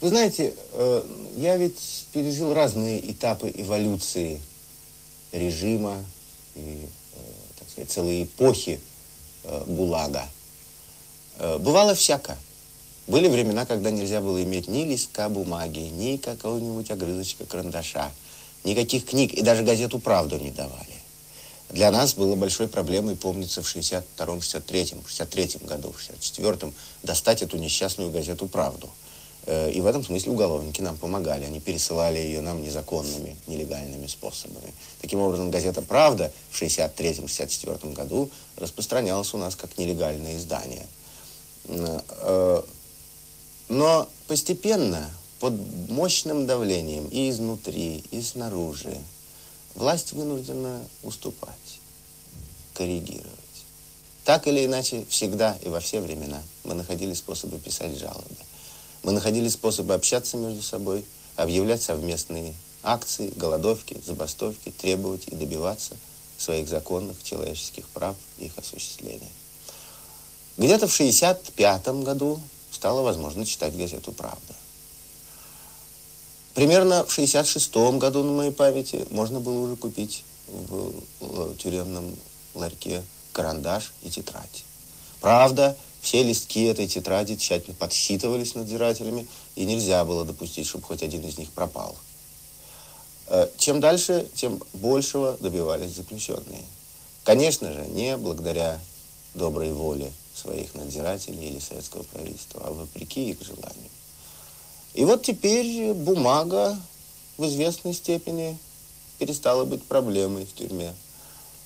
Вы 0.00 0.08
знаете, 0.08 0.54
э, 0.72 1.02
я 1.36 1.58
ведь 1.58 2.06
пережил 2.14 2.54
разные 2.54 3.12
этапы 3.12 3.52
эволюции 3.54 4.40
режима 5.30 6.02
и, 6.54 6.86
э, 7.12 7.18
так 7.58 7.68
сказать, 7.68 7.90
целые 7.90 8.24
эпохи 8.24 8.80
э, 9.44 9.64
ГУЛАГа. 9.66 10.26
Бывало 11.58 11.94
всяко. 11.94 12.38
Были 13.08 13.26
времена, 13.28 13.64
когда 13.64 13.90
нельзя 13.90 14.20
было 14.20 14.42
иметь 14.42 14.68
ни 14.68 14.84
листка 14.84 15.30
бумаги, 15.30 15.78
ни 15.78 16.18
какого-нибудь 16.18 16.90
огрызочка 16.90 17.46
карандаша, 17.46 18.12
никаких 18.64 19.06
книг, 19.06 19.32
и 19.32 19.40
даже 19.40 19.62
газету 19.62 19.98
«Правду» 19.98 20.38
не 20.38 20.50
давали. 20.50 20.92
Для 21.70 21.90
нас 21.90 22.12
было 22.12 22.36
большой 22.36 22.68
проблемой, 22.68 23.16
помнится, 23.16 23.62
в 23.62 23.76
62-м, 23.76 24.38
63-м, 24.40 25.00
63-м 25.06 25.66
году, 25.66 25.92
в 25.92 25.98
64-м, 25.98 26.74
достать 27.02 27.40
эту 27.40 27.56
несчастную 27.56 28.10
газету 28.10 28.46
«Правду». 28.46 28.90
Э, 29.46 29.70
и 29.70 29.80
в 29.80 29.86
этом 29.86 30.04
смысле 30.04 30.32
уголовники 30.32 30.82
нам 30.82 30.98
помогали. 30.98 31.46
Они 31.46 31.60
пересылали 31.60 32.18
ее 32.18 32.42
нам 32.42 32.62
незаконными, 32.62 33.38
нелегальными 33.46 34.06
способами. 34.06 34.74
Таким 35.00 35.20
образом, 35.20 35.50
газета 35.50 35.80
«Правда» 35.80 36.30
в 36.50 36.60
63-64 36.60 37.90
году 37.94 38.30
распространялась 38.56 39.32
у 39.32 39.38
нас 39.38 39.56
как 39.56 39.78
нелегальное 39.78 40.36
издание. 40.36 40.86
Но 43.68 44.08
постепенно, 44.26 45.10
под 45.40 45.54
мощным 45.88 46.46
давлением 46.46 47.06
и 47.08 47.30
изнутри, 47.30 48.04
и 48.10 48.22
снаружи, 48.22 48.96
власть 49.74 50.12
вынуждена 50.12 50.82
уступать, 51.02 51.80
коррегировать. 52.74 53.26
Так 54.24 54.46
или 54.46 54.64
иначе, 54.64 55.06
всегда 55.08 55.56
и 55.62 55.68
во 55.68 55.80
все 55.80 56.00
времена 56.00 56.42
мы 56.64 56.74
находили 56.74 57.14
способы 57.14 57.58
писать 57.58 57.96
жалобы. 57.98 58.24
Мы 59.02 59.12
находили 59.12 59.48
способы 59.48 59.94
общаться 59.94 60.36
между 60.36 60.62
собой, 60.62 61.04
объявлять 61.36 61.82
совместные 61.82 62.54
акции, 62.82 63.32
голодовки, 63.36 64.00
забастовки, 64.04 64.70
требовать 64.70 65.28
и 65.28 65.34
добиваться 65.34 65.96
своих 66.36 66.68
законных 66.68 67.22
человеческих 67.22 67.88
прав 67.88 68.16
и 68.38 68.46
их 68.46 68.52
осуществления. 68.56 69.30
Где-то 70.56 70.88
в 70.88 70.94
1965 70.94 71.88
году 72.04 72.40
стало 72.70 73.02
возможно 73.02 73.44
читать 73.44 73.76
газету 73.76 74.12
«Правда». 74.12 74.54
Примерно 76.54 77.04
в 77.04 77.12
66 77.12 77.76
году, 77.98 78.24
на 78.24 78.32
моей 78.32 78.50
памяти, 78.50 79.06
можно 79.10 79.38
было 79.38 79.60
уже 79.60 79.76
купить 79.76 80.24
в, 80.48 80.92
в 81.20 81.56
тюремном 81.56 82.16
ларьке 82.54 83.04
карандаш 83.32 83.92
и 84.02 84.10
тетрадь. 84.10 84.64
Правда, 85.20 85.76
все 86.00 86.22
листки 86.22 86.64
этой 86.64 86.88
тетради 86.88 87.36
тщательно 87.36 87.76
подсчитывались 87.76 88.54
надзирателями, 88.54 89.28
и 89.54 89.64
нельзя 89.64 90.04
было 90.04 90.24
допустить, 90.24 90.66
чтобы 90.66 90.84
хоть 90.84 91.02
один 91.02 91.22
из 91.24 91.38
них 91.38 91.50
пропал. 91.50 91.96
Э, 93.28 93.48
чем 93.58 93.80
дальше, 93.80 94.28
тем 94.34 94.60
большего 94.72 95.36
добивались 95.40 95.94
заключенные. 95.94 96.64
Конечно 97.24 97.72
же, 97.72 97.86
не 97.86 98.16
благодаря 98.16 98.80
доброй 99.34 99.72
воле 99.72 100.12
своих 100.38 100.74
надзирателей 100.74 101.48
или 101.48 101.58
советского 101.58 102.02
правительства, 102.04 102.62
а 102.64 102.72
вопреки 102.72 103.30
их 103.30 103.42
желанию. 103.42 103.90
И 104.94 105.04
вот 105.04 105.22
теперь 105.22 105.92
бумага 105.92 106.78
в 107.36 107.44
известной 107.46 107.94
степени 107.94 108.58
перестала 109.18 109.64
быть 109.64 109.84
проблемой 109.84 110.46
в 110.46 110.54
тюрьме. 110.54 110.94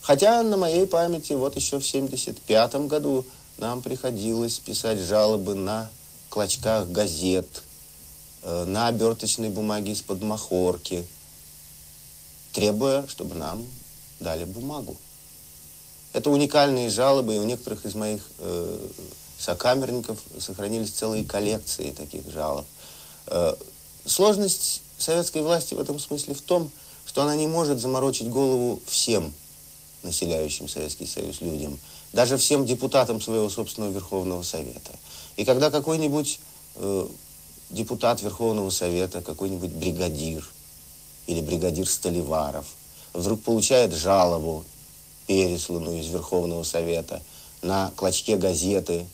Хотя 0.01 0.43
на 0.43 0.57
моей 0.57 0.87
памяти 0.87 1.35
вот 1.35 1.55
еще 1.57 1.79
в 1.79 1.87
1975 1.87 2.75
году 2.87 3.25
нам 3.59 3.83
приходилось 3.83 4.59
писать 4.59 4.99
жалобы 4.99 5.55
на 5.55 5.89
клочках 6.29 6.89
газет, 6.89 7.47
э, 8.43 8.65
на 8.65 8.89
оберточной 8.89 9.51
бумаге 9.51 9.93
из-под 9.93 10.23
махорки, 10.23 11.07
требуя, 12.53 13.07
чтобы 13.07 13.35
нам 13.37 13.65
дали 14.19 14.45
бумагу. 14.45 14.97
Это 16.13 16.31
уникальные 16.31 16.91
жалобы, 16.91 17.37
и 17.37 17.39
у 17.39 17.45
некоторых 17.45 17.87
из 17.87 17.95
моих 17.95 18.23
э, 18.39 18.79
сокамерников 19.39 20.19
сохранились 20.39 20.91
целые 20.91 21.25
коллекции 21.25 21.91
таких 21.93 22.31
жалоб. 22.31 22.67
Э, 23.29 23.55
сложность 24.05 24.83
советской 24.99 25.43
власти 25.43 25.75
в 25.75 25.81
этом 25.81 25.99
смысле 25.99 26.35
в 26.35 26.43
том, 26.43 26.71
что 27.07 27.23
она 27.23 27.35
не 27.35 27.47
может 27.47 27.81
заморочить 27.81 28.29
голову 28.29 28.81
всем 28.87 29.33
населяющим 30.03 30.69
Советский 30.69 31.07
Союз 31.07 31.41
людям, 31.41 31.79
даже 32.13 32.37
всем 32.37 32.67
депутатам 32.67 33.21
своего 33.21 33.49
собственного 33.49 33.93
Верховного 33.93 34.43
Совета. 34.43 34.93
И 35.37 35.45
когда 35.45 35.71
какой-нибудь 35.71 36.41
э, 36.77 37.07
депутат 37.71 38.21
Верховного 38.23 38.71
Совета, 38.71 39.23
какой-нибудь 39.23 39.71
бригадир 39.71 40.47
или 41.27 41.41
бригадир 41.41 41.89
Столиваров 41.89 42.67
вдруг 43.15 43.43
получает 43.43 43.95
жалобу 43.95 44.65
пересланную 45.27 46.01
из 46.01 46.07
Верховного 46.09 46.63
Совета, 46.63 47.23
на 47.63 47.91
клочке 47.97 48.37
газеты 48.37 49.07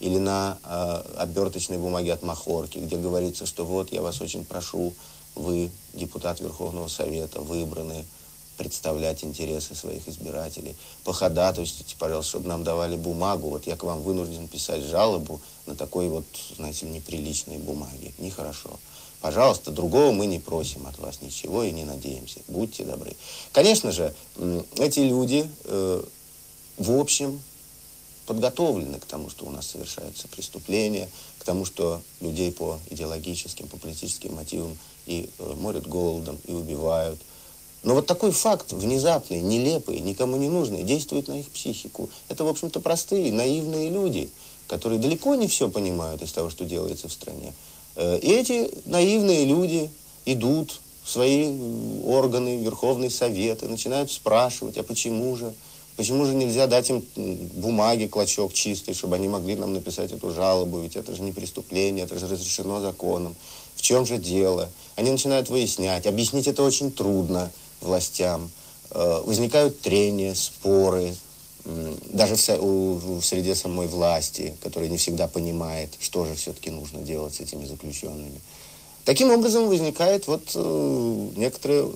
или 0.00 0.18
на 0.18 0.58
э, 0.64 1.02
оберточной 1.16 1.78
бумаге 1.78 2.12
от 2.12 2.22
Махорки, 2.22 2.78
где 2.78 2.96
говорится, 2.96 3.46
что 3.46 3.64
вот 3.64 3.92
я 3.92 4.02
вас 4.02 4.20
очень 4.20 4.44
прошу, 4.44 4.92
вы, 5.34 5.70
депутат 5.94 6.40
Верховного 6.40 6.88
Совета, 6.88 7.40
выбраны 7.40 8.04
представлять 8.56 9.24
интересы 9.24 9.74
своих 9.74 10.06
избирателей. 10.08 10.76
Походатайствуйте, 11.04 11.96
пожалуйста, 11.98 12.30
чтобы 12.30 12.48
нам 12.48 12.64
давали 12.64 12.96
бумагу. 12.96 13.50
Вот 13.50 13.66
я 13.66 13.76
к 13.76 13.82
вам 13.82 14.02
вынужден 14.02 14.48
писать 14.48 14.82
жалобу 14.82 15.40
на 15.66 15.74
такой 15.74 16.08
вот, 16.08 16.24
знаете, 16.56 16.86
неприличной 16.86 17.58
бумаге. 17.58 18.12
Нехорошо. 18.18 18.78
Пожалуйста, 19.24 19.70
другого 19.70 20.12
мы 20.12 20.26
не 20.26 20.38
просим 20.38 20.86
от 20.86 20.98
вас 20.98 21.22
ничего 21.22 21.62
и 21.62 21.72
не 21.72 21.84
надеемся. 21.84 22.40
Будьте 22.46 22.84
добры. 22.84 23.16
Конечно 23.52 23.90
же, 23.90 24.14
эти 24.76 25.00
люди, 25.00 25.50
э, 25.64 26.04
в 26.76 27.00
общем, 27.00 27.40
подготовлены 28.26 29.00
к 29.00 29.06
тому, 29.06 29.30
что 29.30 29.46
у 29.46 29.50
нас 29.50 29.66
совершаются 29.66 30.28
преступления, 30.28 31.08
к 31.38 31.44
тому, 31.44 31.64
что 31.64 32.02
людей 32.20 32.52
по 32.52 32.78
идеологическим, 32.90 33.66
по 33.68 33.78
политическим 33.78 34.34
мотивам 34.34 34.76
и 35.06 35.30
э, 35.38 35.54
морят 35.56 35.86
голодом, 35.86 36.38
и 36.44 36.52
убивают. 36.52 37.18
Но 37.82 37.94
вот 37.94 38.06
такой 38.06 38.30
факт 38.30 38.72
внезапный, 38.72 39.40
нелепый, 39.40 40.00
никому 40.00 40.36
не 40.36 40.50
нужный, 40.50 40.82
действует 40.82 41.28
на 41.28 41.40
их 41.40 41.48
психику. 41.48 42.10
Это, 42.28 42.44
в 42.44 42.48
общем-то, 42.48 42.78
простые, 42.80 43.32
наивные 43.32 43.88
люди, 43.88 44.28
которые 44.68 45.00
далеко 45.00 45.34
не 45.34 45.48
все 45.48 45.70
понимают 45.70 46.20
из 46.20 46.30
того, 46.30 46.50
что 46.50 46.66
делается 46.66 47.08
в 47.08 47.12
стране. 47.14 47.54
Э, 47.96 48.18
эти 48.18 48.70
наивные 48.86 49.44
люди 49.44 49.90
идут 50.26 50.80
в 51.02 51.10
свои 51.10 51.52
органы, 52.04 52.62
Верховный 52.62 53.10
Совет, 53.10 53.62
и 53.62 53.66
начинают 53.66 54.10
спрашивать, 54.10 54.78
а 54.78 54.82
почему 54.82 55.36
же? 55.36 55.52
Почему 55.96 56.24
же 56.24 56.34
нельзя 56.34 56.66
дать 56.66 56.90
им 56.90 57.04
бумаги, 57.54 58.06
клочок 58.06 58.52
чистый, 58.52 58.94
чтобы 58.94 59.14
они 59.14 59.28
могли 59.28 59.54
нам 59.54 59.72
написать 59.72 60.10
эту 60.10 60.32
жалобу? 60.32 60.80
Ведь 60.80 60.96
это 60.96 61.14
же 61.14 61.22
не 61.22 61.30
преступление, 61.30 62.04
это 62.04 62.18
же 62.18 62.26
разрешено 62.26 62.80
законом. 62.80 63.36
В 63.76 63.82
чем 63.82 64.04
же 64.04 64.18
дело? 64.18 64.70
Они 64.96 65.10
начинают 65.10 65.50
выяснять. 65.50 66.06
Объяснить 66.06 66.48
это 66.48 66.64
очень 66.64 66.90
трудно 66.90 67.52
властям. 67.80 68.50
Э, 68.90 69.22
возникают 69.24 69.80
трения, 69.82 70.34
споры 70.34 71.14
даже 71.64 72.34
в, 72.34 73.20
в 73.20 73.24
среде 73.24 73.54
самой 73.54 73.86
власти, 73.86 74.54
которая 74.62 74.90
не 74.90 74.98
всегда 74.98 75.28
понимает, 75.28 75.90
что 75.98 76.26
же 76.26 76.34
все-таки 76.34 76.70
нужно 76.70 77.00
делать 77.00 77.34
с 77.34 77.40
этими 77.40 77.64
заключенными. 77.64 78.40
Таким 79.04 79.30
образом 79.30 79.68
возникает 79.68 80.26
вот 80.26 80.52
э, 80.54 81.30
некоторое 81.36 81.90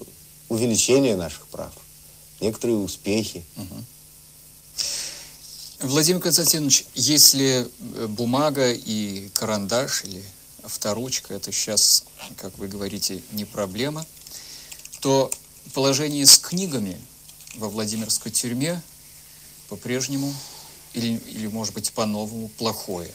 увеличение 0.49 1.17
наших 1.17 1.47
прав, 1.49 1.73
некоторые 2.41 2.79
успехи. 2.79 3.45
Угу. 3.57 3.85
Владимир 5.89 6.21
Константинович, 6.21 6.87
если 6.95 7.69
э, 7.97 8.07
бумага 8.09 8.73
и 8.73 9.29
карандаш 9.35 10.05
или 10.05 10.23
авторучка, 10.63 11.35
это 11.35 11.53
сейчас, 11.53 12.05
как 12.37 12.57
вы 12.59 12.69
говорите, 12.69 13.23
не 13.33 13.45
проблема, 13.45 14.05
то 15.01 15.31
положение 15.75 16.27
с 16.27 16.39
книгами 16.39 17.01
во 17.57 17.69
Владимирской 17.69 18.33
тюрьме 18.33 18.83
по-прежнему 19.69 20.35
или, 20.95 21.21
или, 21.27 21.47
может 21.47 21.75
быть, 21.75 21.93
по-новому 21.93 22.49
плохое. 22.49 23.11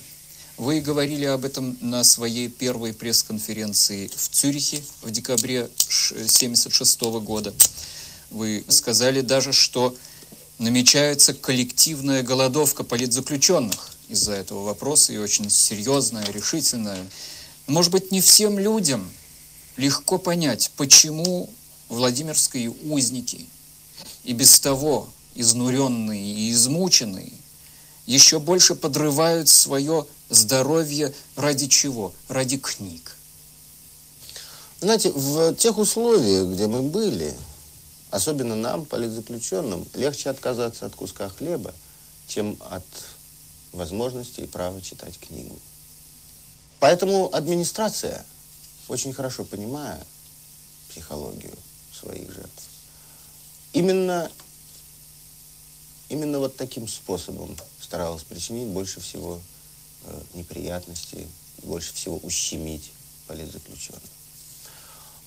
Вы 0.58 0.82
говорили 0.82 1.26
об 1.26 1.46
этом 1.46 1.78
на 1.82 2.04
своей 2.04 2.48
первой 2.48 2.94
пресс-конференции 2.94 4.10
в 4.16 4.30
Цюрихе 4.30 4.84
в 5.02 5.10
декабре 5.10 5.64
1976 5.64 7.02
года. 7.24 7.54
Вы 8.30 8.64
сказали 8.68 9.22
даже, 9.22 9.52
что 9.52 9.96
намечается 10.60 11.34
коллективная 11.34 12.22
голодовка 12.22 12.84
политзаключенных 12.84 13.94
из-за 14.10 14.34
этого 14.34 14.64
вопроса, 14.64 15.12
и 15.14 15.18
очень 15.18 15.50
серьезная, 15.50 16.26
решительная. 16.32 17.04
Может 17.66 17.92
быть, 17.92 18.12
не 18.12 18.22
всем 18.22 18.60
людям 18.60 19.10
легко 19.76 20.20
понять, 20.20 20.72
почему 20.78 21.50
Владимирские 21.90 22.70
узники 22.70 23.48
и 24.24 24.34
без 24.34 24.60
того 24.60 25.10
изнуренные 25.36 26.24
и 26.24 26.52
измученные 26.52 27.34
еще 28.06 28.40
больше 28.40 28.76
подрывают 28.76 29.50
свое 29.50 30.06
здоровье 30.30 31.14
ради 31.36 31.68
чего? 31.68 32.14
Ради 32.28 32.58
книг. 32.58 33.16
Знаете, 34.82 35.12
в 35.12 35.56
тех 35.56 35.78
условиях, 35.78 36.48
где 36.48 36.68
мы 36.68 36.82
были, 36.82 37.34
особенно 38.12 38.56
нам, 38.56 38.86
политзаключенным, 38.86 39.88
легче 39.94 40.30
отказаться 40.30 40.86
от 40.86 40.96
куска 40.96 41.30
хлеба, 41.30 41.74
чем 42.28 42.58
от 42.70 42.84
возможности 43.72 44.42
и 44.42 44.48
права 44.48 44.82
читать 44.82 45.18
книгу. 45.18 45.58
Поэтому 46.80 47.34
администрация, 47.34 48.26
очень 48.90 49.14
хорошо 49.14 49.46
понимая 49.46 50.00
психологию 50.90 51.54
своих 51.98 52.30
жертв, 52.34 52.64
именно, 53.72 54.30
именно 56.14 56.40
вот 56.40 56.56
таким 56.56 56.88
способом 56.88 57.58
старалась 57.82 58.24
причинить 58.24 58.68
больше 58.68 59.02
всего 59.02 59.42
э, 60.06 60.22
неприятностей, 60.36 61.28
больше 61.64 61.94
всего 61.94 62.20
ущемить 62.24 62.92
политзаключенных. 63.28 64.02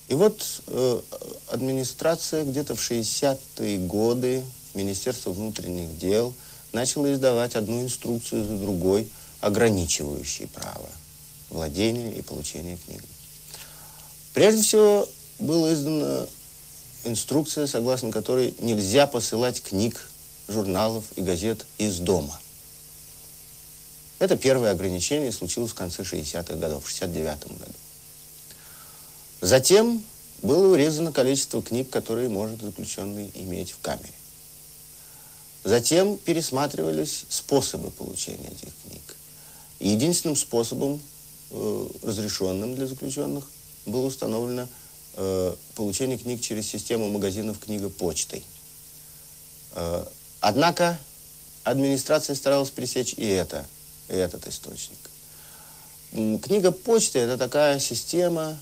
И 0.07 0.15
вот 0.15 0.41
э, 0.67 1.01
администрация 1.49 2.45
где-то 2.45 2.75
в 2.75 2.79
60-е 2.79 3.79
годы, 3.79 4.43
Министерство 4.73 5.31
внутренних 5.31 5.97
дел, 5.97 6.33
начала 6.71 7.13
издавать 7.13 7.55
одну 7.55 7.81
инструкцию 7.81 8.45
за 8.45 8.57
другой, 8.57 9.09
ограничивающие 9.41 10.47
право 10.47 10.89
владения 11.49 12.13
и 12.13 12.21
получения 12.21 12.77
книги. 12.77 13.03
Прежде 14.33 14.61
всего, 14.61 15.09
была 15.39 15.73
издана 15.73 16.27
инструкция, 17.03 17.67
согласно 17.67 18.11
которой 18.11 18.53
нельзя 18.59 19.07
посылать 19.07 19.61
книг, 19.61 20.09
журналов 20.47 21.05
и 21.15 21.21
газет 21.21 21.65
из 21.77 21.99
дома. 21.99 22.39
Это 24.19 24.35
первое 24.35 24.71
ограничение 24.71 25.31
случилось 25.31 25.71
в 25.71 25.75
конце 25.75 26.01
60-х 26.01 26.55
годов, 26.55 26.85
в 26.85 26.89
69 26.89 27.39
году. 27.59 27.73
Затем 29.41 30.03
было 30.41 30.73
урезано 30.73 31.11
количество 31.11 31.61
книг, 31.61 31.89
которые 31.89 32.29
может 32.29 32.61
заключенный 32.61 33.31
иметь 33.35 33.71
в 33.71 33.79
камере. 33.79 34.13
Затем 35.63 36.17
пересматривались 36.17 37.25
способы 37.29 37.91
получения 37.91 38.47
этих 38.47 38.73
книг. 38.83 39.15
Единственным 39.79 40.35
способом, 40.35 41.01
э, 41.51 41.87
разрешенным 42.03 42.75
для 42.75 42.87
заключенных, 42.87 43.49
было 43.85 44.05
установлено 44.05 44.67
э, 45.15 45.55
получение 45.75 46.17
книг 46.17 46.41
через 46.41 46.67
систему 46.67 47.09
магазинов 47.09 47.59
книга 47.59 47.89
почтой. 47.89 48.43
Э, 49.73 50.05
однако 50.39 50.97
администрация 51.63 52.35
старалась 52.35 52.69
пресечь 52.69 53.13
и 53.17 53.27
это, 53.27 53.65
и 54.09 54.13
этот 54.13 54.47
источник. 54.47 54.97
Книга 56.11 56.71
почты– 56.71 57.19
это 57.19 57.37
такая 57.37 57.79
система, 57.79 58.57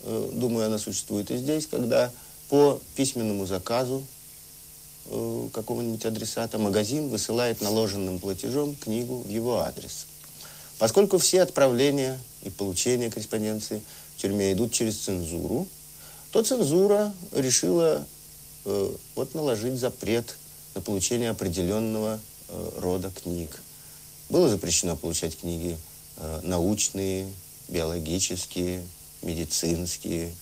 Э, 0.00 0.30
думаю, 0.32 0.66
она 0.66 0.78
существует 0.78 1.30
и 1.30 1.36
здесь, 1.36 1.66
когда 1.66 2.12
по 2.48 2.80
письменному 2.94 3.46
заказу 3.46 4.04
э, 5.06 5.48
какого-нибудь 5.52 6.04
адресата 6.04 6.58
магазин 6.58 7.08
высылает 7.08 7.60
наложенным 7.60 8.18
платежом 8.18 8.76
книгу 8.76 9.18
в 9.18 9.28
его 9.28 9.58
адрес. 9.60 10.06
Поскольку 10.78 11.18
все 11.18 11.42
отправления 11.42 12.18
и 12.42 12.50
получения 12.50 13.10
корреспонденции 13.10 13.82
в 14.16 14.22
тюрьме 14.22 14.52
идут 14.52 14.72
через 14.72 14.98
цензуру, 14.98 15.66
то 16.30 16.42
цензура 16.42 17.12
решила 17.32 18.06
э, 18.64 18.92
вот 19.16 19.34
наложить 19.34 19.74
запрет 19.74 20.36
на 20.78 20.82
получение 20.82 21.30
определенного 21.30 22.20
э, 22.48 22.70
рода 22.76 23.10
книг. 23.10 23.60
Было 24.28 24.48
запрещено 24.48 24.96
получать 24.96 25.36
книги 25.36 25.76
э, 26.18 26.40
научные, 26.44 27.26
биологические, 27.68 28.86
медицинские, 29.22 30.32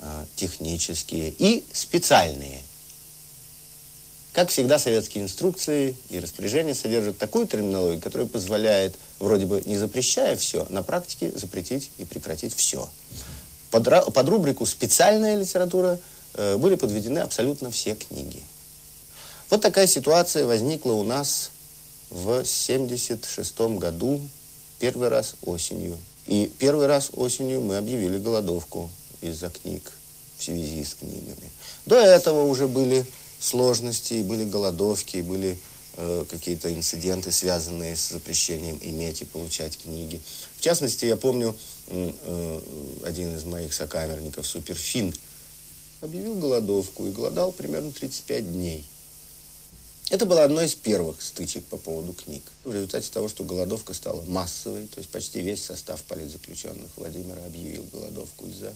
а, 0.00 0.24
технические 0.34 1.30
и 1.38 1.64
специальные. 1.72 2.60
Как 4.32 4.48
всегда, 4.48 4.78
советские 4.78 5.24
инструкции 5.24 5.96
и 6.08 6.18
распоряжения 6.18 6.74
содержат 6.74 7.18
такую 7.18 7.46
терминологию, 7.46 8.00
которая 8.00 8.26
позволяет, 8.26 8.96
вроде 9.18 9.46
бы 9.46 9.62
не 9.66 9.76
запрещая 9.76 10.36
все, 10.36 10.66
на 10.70 10.82
практике 10.82 11.30
запретить 11.36 11.90
и 11.98 12.04
прекратить 12.04 12.54
все. 12.54 12.88
Под, 13.70 13.84
под 13.84 14.28
рубрику 14.28 14.64
«специальная 14.66 15.36
литература» 15.36 16.00
э, 16.34 16.56
были 16.56 16.74
подведены 16.74 17.18
абсолютно 17.20 17.70
все 17.70 17.94
книги. 17.94 18.42
Вот 19.50 19.62
такая 19.62 19.86
ситуация 19.86 20.44
возникла 20.44 20.92
у 20.92 21.04
нас 21.04 21.50
в 22.10 22.30
1976 22.30 23.60
году, 23.78 24.20
первый 24.78 25.08
раз 25.08 25.36
осенью. 25.42 25.96
И 26.26 26.50
первый 26.58 26.86
раз 26.86 27.10
осенью 27.12 27.60
мы 27.60 27.76
объявили 27.76 28.18
голодовку 28.18 28.90
из-за 29.20 29.50
книг 29.50 29.92
в 30.36 30.42
связи 30.42 30.84
с 30.84 30.94
книгами. 30.94 31.50
До 31.86 31.96
этого 31.96 32.44
уже 32.44 32.66
были 32.66 33.06
сложности, 33.38 34.22
были 34.22 34.44
голодовки, 34.44 35.18
были 35.18 35.58
э, 35.96 36.24
какие-то 36.28 36.72
инциденты, 36.74 37.30
связанные 37.30 37.94
с 37.94 38.08
запрещением 38.08 38.78
иметь 38.82 39.22
и 39.22 39.24
получать 39.24 39.78
книги. 39.78 40.20
В 40.56 40.60
частности, 40.60 41.04
я 41.04 41.16
помню, 41.16 41.56
э, 41.86 42.60
один 43.04 43.36
из 43.36 43.44
моих 43.44 43.72
сокамерников, 43.72 44.44
Суперфин, 44.44 45.14
объявил 46.00 46.34
голодовку 46.34 47.06
и 47.06 47.12
голодал 47.12 47.52
примерно 47.52 47.92
35 47.92 48.52
дней. 48.52 48.84
Это 50.08 50.24
было 50.24 50.44
одно 50.44 50.62
из 50.62 50.74
первых 50.74 51.20
стычек 51.20 51.64
по 51.64 51.76
поводу 51.76 52.12
книг. 52.12 52.42
В 52.62 52.72
результате 52.72 53.10
того, 53.10 53.28
что 53.28 53.42
голодовка 53.42 53.92
стала 53.92 54.22
массовой, 54.22 54.86
то 54.86 54.98
есть 54.98 55.10
почти 55.10 55.40
весь 55.40 55.64
состав 55.64 56.02
политзаключенных 56.04 56.90
Владимира 56.96 57.44
объявил 57.44 57.84
голодовку 57.92 58.46
из-за 58.46 58.72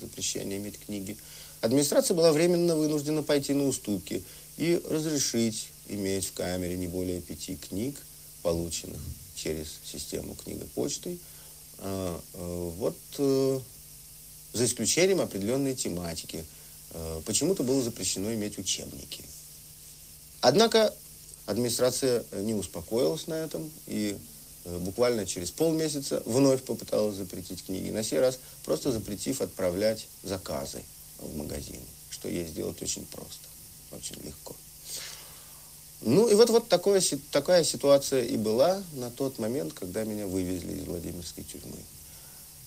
запрещения 0.00 0.56
иметь 0.56 0.78
книги. 0.80 1.16
Администрация 1.60 2.16
была 2.16 2.32
временно 2.32 2.74
вынуждена 2.74 3.22
пойти 3.22 3.52
на 3.52 3.68
уступки 3.68 4.24
и 4.56 4.82
разрешить 4.88 5.68
иметь 5.88 6.26
в 6.26 6.32
камере 6.32 6.76
не 6.76 6.88
более 6.88 7.20
пяти 7.20 7.56
книг, 7.56 7.96
полученных 8.42 9.00
через 9.36 9.78
систему 9.84 10.34
книгопочты. 10.34 11.18
А, 11.78 12.20
а, 12.34 12.70
вот 12.76 12.96
э, 13.18 13.60
за 14.52 14.64
исключением 14.64 15.20
определенной 15.20 15.74
тематики. 15.74 16.44
Э, 16.92 17.20
почему-то 17.24 17.62
было 17.62 17.82
запрещено 17.82 18.32
иметь 18.34 18.58
учебники. 18.58 19.22
Однако 20.40 20.94
администрация 21.46 22.24
не 22.32 22.54
успокоилась 22.54 23.26
на 23.26 23.34
этом 23.34 23.70
и 23.86 24.16
э, 24.64 24.78
буквально 24.78 25.26
через 25.26 25.50
полмесяца 25.50 26.22
вновь 26.24 26.62
попыталась 26.62 27.16
запретить 27.16 27.64
книги. 27.64 27.90
На 27.90 28.02
сей 28.02 28.20
раз 28.20 28.38
просто 28.64 28.92
запретив 28.92 29.40
отправлять 29.40 30.06
заказы 30.22 30.82
в 31.18 31.36
магазин, 31.36 31.80
что 32.08 32.28
ей 32.28 32.46
сделать 32.46 32.80
очень 32.82 33.04
просто, 33.06 33.46
очень 33.92 34.16
легко. 34.24 34.54
Ну 36.02 36.28
и 36.28 36.34
вот, 36.34 36.48
вот 36.48 36.68
такое, 36.68 37.02
такая 37.30 37.62
ситуация 37.62 38.24
и 38.24 38.38
была 38.38 38.82
на 38.94 39.10
тот 39.10 39.38
момент, 39.38 39.74
когда 39.74 40.04
меня 40.04 40.26
вывезли 40.26 40.72
из 40.72 40.84
Владимирской 40.84 41.44
тюрьмы. 41.44 41.76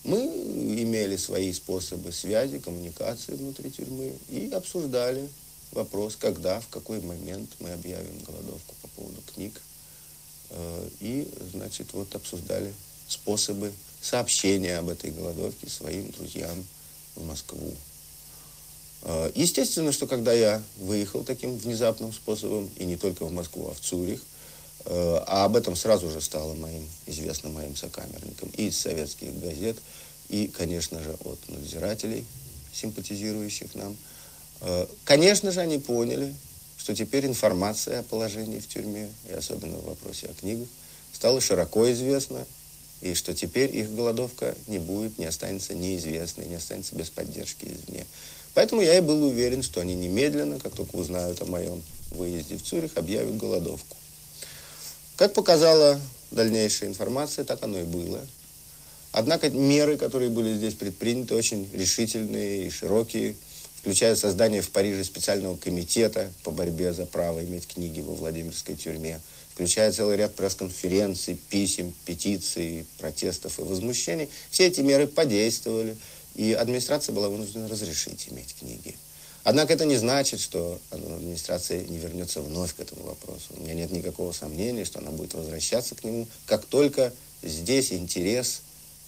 Мы 0.03 0.17
имели 0.19 1.15
свои 1.15 1.51
способы 1.53 2.12
связи, 2.12 2.59
коммуникации 2.59 3.33
внутри 3.33 3.71
тюрьмы 3.71 4.13
и 4.29 4.51
обсуждали 4.53 5.27
вопрос, 5.73 6.15
когда, 6.15 6.59
в 6.59 6.67
какой 6.67 7.01
момент 7.01 7.49
мы 7.59 7.71
объявим 7.71 8.19
голодовку 8.19 8.75
по 8.81 8.88
поводу 8.89 9.21
книг. 9.33 9.62
Э, 10.49 10.89
и, 10.99 11.27
значит, 11.51 11.93
вот 11.93 12.13
обсуждали 12.15 12.73
способы 13.07 13.73
сообщения 14.01 14.77
об 14.77 14.89
этой 14.89 15.12
голодовке 15.12 15.69
своим 15.69 16.12
друзьям 16.12 16.63
в 17.15 17.25
Москву. 17.25 17.73
Э, 19.03 19.31
естественно, 19.36 19.91
что 19.91 20.07
когда 20.07 20.33
я 20.33 20.62
выехал 20.77 21.23
таким 21.23 21.57
внезапным 21.57 22.13
способом, 22.13 22.69
и 22.77 22.86
не 22.86 22.97
только 22.97 23.25
в 23.25 23.31
Москву, 23.31 23.67
а 23.69 23.73
в 23.73 23.79
Цюрих, 23.79 24.21
э, 24.86 25.23
а 25.27 25.45
об 25.45 25.55
этом 25.55 25.75
сразу 25.75 26.09
же 26.09 26.21
стало 26.21 26.53
моим, 26.53 26.88
известно 27.07 27.49
моим 27.49 27.75
сокамерникам 27.75 28.49
и 28.49 28.67
из 28.67 28.77
советских 28.77 29.38
газет, 29.39 29.77
и, 30.29 30.47
конечно 30.47 31.01
же, 31.01 31.17
от 31.25 31.39
надзирателей, 31.49 32.25
симпатизирующих 32.73 33.75
нам– 33.75 33.97
конечно 35.04 35.52
же, 35.52 35.62
они 35.62 35.78
поняли, 35.78 36.34
что 36.78 36.95
теперь 36.95 37.26
информация 37.26 37.99
о 37.99 38.04
положении 38.04 38.60
в 38.60 38.67
тюрьме, 38.67 39.10
и 39.30 39.34
особенно 39.34 39.78
в 39.78 39.86
вопросе 39.86 40.28
о 40.28 40.34
книгах, 40.34 40.67
стала 41.13 41.39
широко 41.39 41.91
известна, 41.91 42.45
и 43.02 43.13
что 43.13 43.34
теперь 43.34 43.76
их 43.76 43.93
голодовка 43.93 44.56
не 44.67 44.80
будет, 44.80 45.17
не 45.17 45.26
останется 45.26 45.73
неизвестной, 45.73 46.45
не 46.45 46.56
останется 46.56 46.95
без 46.95 47.10
поддержки 47.10 47.65
извне. 47.65 48.06
Поэтому 48.54 48.82
я 48.82 48.97
и 48.97 49.02
был 49.02 49.23
уверен, 49.26 49.63
что 49.63 49.82
они 49.82 49.95
немедленно, 49.95 50.60
как 50.60 50.73
только 50.76 50.95
узнают 50.95 51.41
о 51.41 51.45
моем 51.45 51.82
выезде 52.12 52.58
в 52.58 52.63
Цюрих, 52.63 52.91
объявят 52.95 53.38
голодовку. 53.38 53.97
Как 55.15 55.34
показало 55.34 55.99
дальнейшая 56.32 56.89
информация, 56.89 57.45
так 57.45 57.63
оно 57.63 57.80
и 57.80 57.84
было. 57.84 58.26
Однако 59.12 59.49
меры, 59.49 59.97
которые 59.97 60.30
были 60.30 60.56
здесь 60.56 60.73
предприняты, 60.73 61.36
очень 61.36 61.69
решительные 61.73 62.67
и 62.67 62.69
широкие, 62.69 63.36
включая 63.84 64.15
создание 64.15 64.62
в 64.62 64.69
Париже 64.69 65.04
специального 65.04 65.58
комитета 65.58 66.32
по 66.43 66.52
борьбе 66.52 66.93
за 66.93 67.06
право 67.06 67.43
иметь 67.43 67.67
книги 67.67 68.00
во 68.00 68.15
Владимирской 68.15 68.78
тюрьме, 68.78 69.19
включая 69.54 69.91
целый 69.91 70.15
ряд 70.15 70.34
пресс-конференций, 70.36 71.38
писем, 71.50 71.93
петиций, 72.06 72.88
протестов 72.98 73.60
и 73.60 73.63
возмущений. 73.63 74.30
Все 74.50 74.67
эти 74.67 74.80
меры 74.80 75.06
подействовали, 75.06 75.98
и 76.34 76.54
администрация 76.54 77.13
была 77.13 77.28
вынуждена 77.28 77.67
разрешить 77.67 78.30
иметь 78.32 78.56
книги. 78.58 78.96
Однако 79.43 79.74
это 79.74 79.84
не 79.84 79.98
значит, 79.98 80.39
что 80.39 80.80
администрация 80.89 81.84
не 81.84 81.98
вернется 81.98 82.39
вновь 82.39 82.74
к 82.74 82.80
этому 82.80 83.04
вопросу. 83.04 83.48
У 83.50 83.60
меня 83.60 83.74
нет 83.74 83.91
никакого 83.91 84.32
сомнения, 84.32 84.86
что 84.86 85.00
она 85.00 85.12
будет 85.12 85.34
возвращаться 85.34 85.93
к 85.93 86.06
нему, 86.06 86.26
как 86.46 86.63
только 86.63 87.12
здесь 87.41 87.91
интерес 87.91 88.62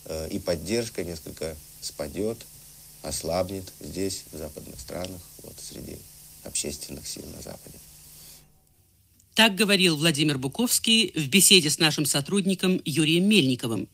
э, 0.03 0.27
и 0.31 0.39
поддержка 0.39 1.05
несколько 1.05 1.55
спадет, 1.79 2.39
ослабнет 3.07 3.71
здесь, 3.79 4.23
в 4.31 4.37
западных 4.37 4.79
странах, 4.79 5.21
вот 5.43 5.55
среди 5.59 5.97
общественных 6.43 7.07
сил 7.07 7.23
на 7.35 7.41
Западе. 7.41 7.77
Так 9.33 9.55
говорил 9.55 9.97
Владимир 9.97 10.37
Буковский 10.37 11.11
в 11.13 11.27
беседе 11.27 11.69
с 11.69 11.77
нашим 11.77 12.05
сотрудником 12.05 12.81
Юрием 12.85 13.27
Мельниковым. 13.27 13.87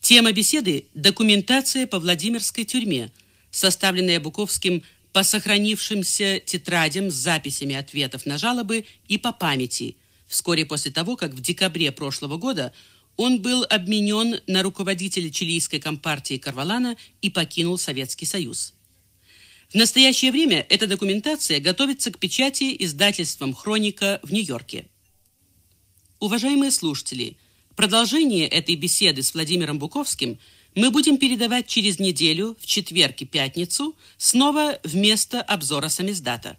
Тема 0.00 0.32
беседы– 0.32 0.86
документация 0.94 1.86
по 1.86 1.98
Владимирской 1.98 2.64
тюрьме, 2.64 3.10
составленная 3.50 4.20
Буковским 4.20 4.84
по 5.12 5.24
сохранившимся 5.24 6.40
тетрадям 6.40 7.10
с 7.10 7.14
записями 7.14 7.74
ответов 7.74 8.24
на 8.24 8.38
жалобы 8.38 8.84
и 9.08 9.18
по 9.18 9.32
памяти, 9.32 9.96
вскоре 10.28 10.64
после 10.64 10.92
того, 10.92 11.16
как 11.16 11.32
в 11.32 11.40
декабре 11.40 11.90
прошлого 11.90 12.36
года 12.36 12.72
он 13.18 13.42
был 13.42 13.66
обменен 13.68 14.40
на 14.46 14.62
руководителя 14.62 15.28
чилийской 15.28 15.80
компартии 15.80 16.38
Карвалана 16.38 16.96
и 17.20 17.28
покинул 17.28 17.76
Советский 17.76 18.24
Союз. 18.24 18.74
В 19.70 19.74
настоящее 19.74 20.30
время 20.30 20.64
эта 20.70 20.86
документация 20.86 21.60
готовится 21.60 22.10
к 22.12 22.18
печати 22.18 22.74
издательством 22.78 23.52
«Хроника» 23.52 24.20
в 24.22 24.32
Нью-Йорке. 24.32 24.86
Уважаемые 26.20 26.70
слушатели, 26.70 27.36
продолжение 27.74 28.46
этой 28.46 28.76
беседы 28.76 29.22
с 29.22 29.34
Владимиром 29.34 29.80
Буковским 29.80 30.38
мы 30.76 30.90
будем 30.92 31.18
передавать 31.18 31.66
через 31.66 31.98
неделю, 31.98 32.56
в 32.60 32.66
четверг 32.66 33.20
и 33.20 33.26
пятницу, 33.26 33.96
снова 34.16 34.78
вместо 34.84 35.42
обзора 35.42 35.88
самиздата. 35.88 36.56